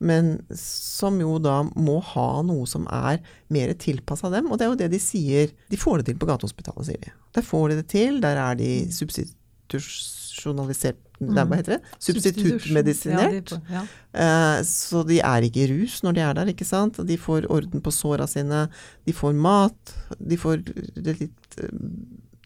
men 0.00 0.40
som 0.56 1.20
jo 1.20 1.34
da 1.42 1.62
må 1.76 1.98
ha 2.14 2.42
noe 2.46 2.66
som 2.68 2.86
er 2.88 3.18
mer 3.52 3.74
tilpassa 3.76 4.30
dem. 4.32 4.46
Og 4.48 4.58
det 4.58 4.64
er 4.64 4.70
jo 4.72 4.78
det 4.80 4.90
de 4.94 5.00
sier. 5.02 5.50
De 5.68 5.76
får 5.80 5.98
det 6.00 6.06
til 6.08 6.18
på 6.20 6.28
Gatehospitalet, 6.30 6.86
sier 6.88 7.00
de. 7.04 7.10
Der 7.36 7.44
får 7.44 7.64
de 7.68 7.74
det 7.82 7.88
til. 7.92 8.12
Der 8.24 8.36
er 8.40 8.54
de 8.58 8.70
substitusjonalisert. 8.96 11.00
Nei, 11.20 11.44
hva 11.44 11.56
heter 11.58 11.72
det? 11.76 11.82
Substituttmedisinert. 12.00 13.52
Ja, 13.52 13.58
de, 13.60 13.66
ja. 13.74 13.82
Eh, 14.24 14.60
så 14.64 15.02
de 15.04 15.20
er 15.20 15.44
ikke 15.44 15.64
i 15.66 15.70
rus 15.74 16.02
når 16.06 16.12
de 16.16 16.22
er 16.24 16.34
der, 16.38 16.48
ikke 16.54 16.64
sant. 16.64 16.96
De 17.06 17.16
får 17.20 17.44
orden 17.52 17.80
på 17.84 17.90
såra 17.92 18.26
sine, 18.30 18.72
de 19.04 19.12
får 19.16 19.32
mat. 19.36 19.92
De 20.16 20.36
får 20.40 20.56
det 20.96 21.20
litt, 21.20 21.58
eh, 21.60 21.68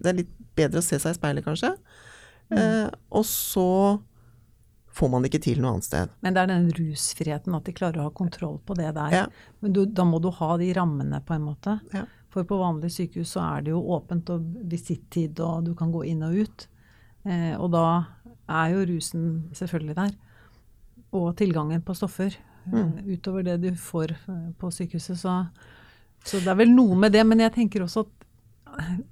det 0.02 0.08
er 0.10 0.18
litt 0.24 0.34
bedre 0.58 0.78
å 0.82 0.86
se 0.86 0.98
seg 0.98 1.10
i 1.14 1.18
speilet, 1.20 1.46
kanskje. 1.46 1.70
Mm. 2.50 2.58
Eh, 2.58 2.88
og 3.14 3.24
så 3.30 4.02
får 4.94 5.10
man 5.10 5.24
det 5.24 5.32
ikke 5.32 5.44
til 5.48 5.62
noe 5.62 5.74
annet 5.74 5.86
sted. 5.88 6.12
Men 6.22 6.36
det 6.36 6.42
er 6.42 6.50
den 6.52 6.68
rusfriheten, 6.76 7.56
at 7.56 7.66
de 7.66 7.74
klarer 7.74 8.02
å 8.02 8.08
ha 8.08 8.12
kontroll 8.14 8.60
på 8.62 8.76
det 8.78 8.92
der. 8.94 9.14
Ja. 9.14 9.24
Men 9.64 9.74
du, 9.74 9.82
da 9.90 10.06
må 10.06 10.20
du 10.22 10.30
ha 10.34 10.54
de 10.60 10.70
rammene, 10.76 11.18
på 11.26 11.34
en 11.34 11.48
måte. 11.48 11.78
Ja. 11.94 12.04
For 12.34 12.46
på 12.46 12.58
vanlige 12.58 12.94
sykehus 12.96 13.34
så 13.36 13.42
er 13.46 13.66
det 13.66 13.74
jo 13.74 13.82
åpent 13.94 14.30
og 14.34 14.46
visittid, 14.70 15.38
og 15.42 15.66
du 15.66 15.74
kan 15.78 15.92
gå 15.94 16.04
inn 16.10 16.22
og 16.26 16.38
ut. 16.44 16.66
Eh, 17.26 17.54
og 17.58 17.70
da 17.74 17.86
er 18.50 18.74
jo 18.74 18.88
rusen 18.94 19.28
selvfølgelig 19.54 19.98
der. 19.98 20.16
Og 21.14 21.30
tilgangen 21.38 21.82
på 21.82 21.96
stoffer. 21.98 22.36
Mm. 22.64 23.04
utover 23.12 23.42
det 23.44 23.58
du 23.60 23.74
får 23.76 24.14
eh, 24.14 24.50
på 24.58 24.70
sykehuset. 24.72 25.18
Så, 25.20 25.32
så 26.24 26.40
det 26.40 26.48
er 26.48 26.56
vel 26.62 26.72
noe 26.72 26.96
med 26.96 27.12
det. 27.12 27.24
Men 27.26 27.42
jeg 27.44 27.52
tenker 27.58 27.84
også 27.84 28.06
at 28.06 28.23
eh, 28.23 28.23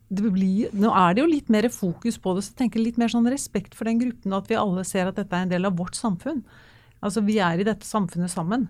blir, 0.09 0.72
nå 0.75 0.90
er 0.90 1.14
det 1.14 1.22
jo 1.22 1.31
litt 1.31 1.48
mer 1.53 1.68
fokus 1.72 2.18
på 2.20 2.35
det, 2.35 2.44
så 2.44 2.53
jeg 2.53 2.61
tenker 2.64 2.83
litt 2.83 2.98
mer 3.01 3.12
sånn 3.12 3.29
respekt 3.31 3.77
for 3.79 3.88
den 3.88 4.01
gruppen, 4.03 4.35
at 4.37 4.51
vi 4.51 4.59
alle 4.59 4.85
ser 4.88 5.11
at 5.11 5.18
dette 5.20 5.37
er 5.37 5.46
en 5.46 5.53
del 5.53 5.68
av 5.68 5.79
vårt 5.79 5.98
samfunn. 5.98 6.42
Altså 7.03 7.22
Vi 7.27 7.38
er 7.42 7.61
i 7.61 7.66
dette 7.66 7.87
samfunnet 7.87 8.31
sammen. 8.31 8.68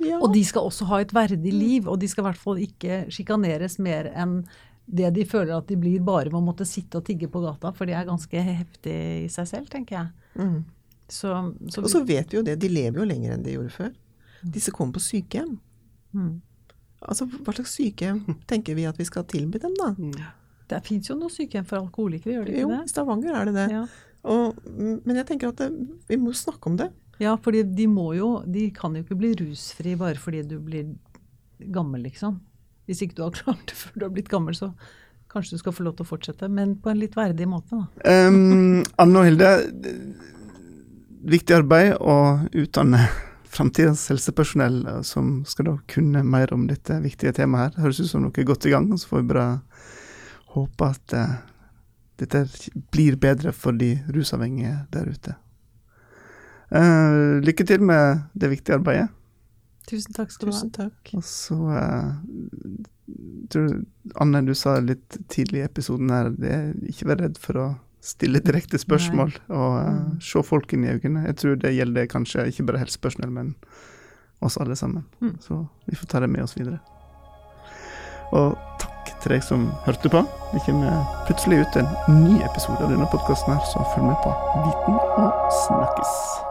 Ja. 0.00 0.18
Og 0.20 0.32
de 0.32 0.42
skal 0.46 0.68
også 0.68 0.86
ha 0.88 1.00
et 1.02 1.12
verdig 1.12 1.52
liv, 1.52 1.88
og 1.88 2.00
de 2.00 2.08
skal 2.08 2.24
i 2.24 2.28
hvert 2.30 2.40
fall 2.40 2.60
ikke 2.62 3.04
sjikaneres 3.12 3.78
mer 3.82 4.08
enn 4.14 4.42
det 4.90 5.12
de 5.14 5.24
føler 5.28 5.54
at 5.54 5.68
de 5.70 5.76
blir 5.78 6.02
bare 6.02 6.30
ved 6.30 6.38
å 6.40 6.42
måtte 6.42 6.66
sitte 6.66 6.98
og 6.98 7.06
tigge 7.06 7.28
på 7.30 7.42
gata, 7.44 7.70
for 7.76 7.86
de 7.86 7.94
er 7.94 8.08
ganske 8.08 8.42
heftig 8.42 8.96
i 9.26 9.28
seg 9.30 9.46
selv, 9.46 9.70
tenker 9.70 10.00
jeg. 10.00 10.08
Mm. 10.40 10.60
Så, 11.10 11.34
så, 11.68 11.82
Og 11.82 11.90
så 11.90 12.02
vet 12.06 12.30
vi 12.30 12.38
jo 12.38 12.44
det, 12.46 12.56
de 12.62 12.70
lever 12.70 13.02
jo 13.02 13.06
lenger 13.06 13.34
enn 13.34 13.44
de 13.44 13.54
gjorde 13.54 13.74
før. 13.74 13.92
Disse 14.56 14.72
kommer 14.74 14.96
på 14.98 15.04
sykehjem. 15.04 15.58
mm. 16.16 16.38
Altså, 17.08 17.24
hva 17.30 17.54
slags 17.56 17.72
sykehjem 17.78 18.20
tenker 18.50 18.76
vi 18.76 18.84
at 18.88 18.98
vi 19.00 19.06
skal 19.08 19.24
tilby 19.30 19.58
dem, 19.62 19.72
da? 19.78 19.94
Det 20.70 20.80
fins 20.86 21.08
jo 21.10 21.16
noen 21.18 21.32
sykehjem 21.32 21.64
for 21.66 21.80
alkoholikere, 21.80 22.34
gjør 22.36 22.44
det 22.50 22.58
Jo, 22.58 22.66
ikke 22.68 22.74
i 22.76 22.80
det? 22.82 22.90
Stavanger 22.92 23.38
er 23.40 23.48
det 23.48 23.54
det. 23.56 23.68
Ja. 23.72 23.84
Og, 24.30 24.58
men 24.76 25.16
jeg 25.16 25.26
tenker 25.30 25.48
at 25.54 25.62
det, 25.62 25.70
vi 26.10 26.18
må 26.20 26.34
snakke 26.36 26.68
om 26.68 26.76
det. 26.76 26.90
ja, 27.22 27.32
for 27.40 27.56
de 27.56 27.86
må 27.88 28.10
jo 28.18 28.42
De 28.44 28.66
kan 28.76 28.92
jo 28.94 29.00
ikke 29.00 29.16
bli 29.16 29.30
rusfri 29.40 29.94
bare 29.96 30.20
fordi 30.20 30.42
du 30.44 30.58
blir 30.60 30.90
gammel, 31.72 32.02
liksom. 32.04 32.38
Hvis 32.86 33.00
ikke 33.04 33.16
du 33.16 33.22
har 33.24 33.32
klart 33.40 33.64
det 33.72 33.76
før 33.80 33.96
du 33.96 34.04
har 34.04 34.12
blitt 34.12 34.28
gammel, 34.28 34.54
så 34.56 34.70
kanskje 35.30 35.56
du 35.56 35.62
skal 35.62 35.72
få 35.72 35.84
lov 35.86 35.96
til 35.96 36.04
å 36.04 36.10
fortsette. 36.10 36.48
Men 36.52 36.76
på 36.82 36.90
en 36.92 37.00
litt 37.00 37.16
verdig 37.16 37.48
måte, 37.48 37.80
da. 37.80 38.12
Um, 38.28 38.84
Anne 39.00 39.20
og 39.20 39.28
Hilde, 39.28 39.50
viktig 41.30 41.54
arbeid 41.62 41.96
å 42.00 42.14
utdanne 42.56 43.04
framtidens 43.50 44.08
helsepersonell 44.08 44.86
eh, 44.86 45.02
som 45.02 45.40
skal 45.48 45.70
da 45.70 45.76
kunne 45.90 46.22
mer 46.26 46.52
om 46.54 46.66
dette 46.70 47.00
viktige 47.02 47.34
temaet 47.40 47.74
her. 47.74 47.86
Høres 47.86 48.02
ut 48.02 48.10
som 48.12 48.24
noe 48.24 48.34
er 48.38 48.48
godt 48.48 48.68
i 48.68 48.74
gang, 48.74 48.90
så 48.96 49.10
får 49.10 49.22
vi 49.22 49.30
bare 49.32 49.46
håpe 50.54 50.90
at 50.90 51.14
uh, 51.14 51.36
dette 52.18 52.42
blir 52.90 53.14
bedre 53.22 53.52
for 53.54 53.76
de 53.76 53.92
rusavhengige 54.10 54.74
der 54.90 55.10
ute. 55.10 55.36
Uh, 56.74 57.38
lykke 57.42 57.66
til 57.66 57.82
med 57.86 58.24
det 58.34 58.50
viktige 58.50 58.80
arbeidet. 58.80 59.08
Tusen 59.90 60.14
takk 60.14 60.34
skal 60.34 60.50
du 60.50 60.56
ha. 60.56 60.64
Takk. 60.74 61.12
Og 61.18 61.22
så 61.26 61.58
uh, 61.70 62.18
tror, 63.50 63.78
Anne, 64.22 64.42
du 64.46 64.54
sa 64.58 64.76
litt 64.82 65.20
tidlig 65.30 65.62
i 65.62 65.68
episoden 65.68 66.10
her 66.14 66.30
det 66.34 66.50
er 66.54 66.66
ikke 66.90 67.12
vær 67.12 67.24
redd 67.24 67.38
for 67.42 67.62
å 67.62 67.68
stille 68.00 68.40
direkte 68.40 68.78
spørsmål 68.78 69.32
og 69.48 69.78
eh, 69.80 69.90
Mm. 69.90 70.20
se 70.20 70.42
folk 70.42 70.72
inn 70.72 70.84
i 70.84 70.88
øynene. 70.94 71.26
Jeg 71.26 71.36
tror 71.36 71.56
det 71.60 71.74
gjelder 71.76 72.06
kanskje 72.06 72.46
ikke 72.48 72.66
bare 72.66 72.78
helsepersonell, 72.78 73.30
men 73.30 73.54
oss 74.42 74.56
alle 74.56 74.76
sammen. 74.76 75.04
Mm. 75.20 75.36
Så 75.40 75.66
vi 75.86 75.96
får 75.96 76.06
ta 76.08 76.20
det 76.20 76.30
med 76.30 76.42
oss 76.42 76.56
videre. 76.56 76.80
Og 78.32 78.56
takk 78.78 79.20
til 79.22 79.32
deg 79.32 79.42
som 79.42 79.66
hørte 79.84 80.08
på. 80.08 80.22
Det 80.52 80.62
kommer 80.66 81.04
plutselig 81.26 81.60
ut 81.66 81.76
en 81.76 81.88
ny 82.24 82.40
episode 82.42 82.80
av 82.80 82.90
denne 82.90 83.06
podkasten 83.12 83.52
her, 83.52 83.64
så 83.72 83.84
følg 83.94 84.06
med 84.06 84.16
på 84.24 84.30
Viten 84.64 84.94
og 85.18 85.50
snakkes. 85.66 86.49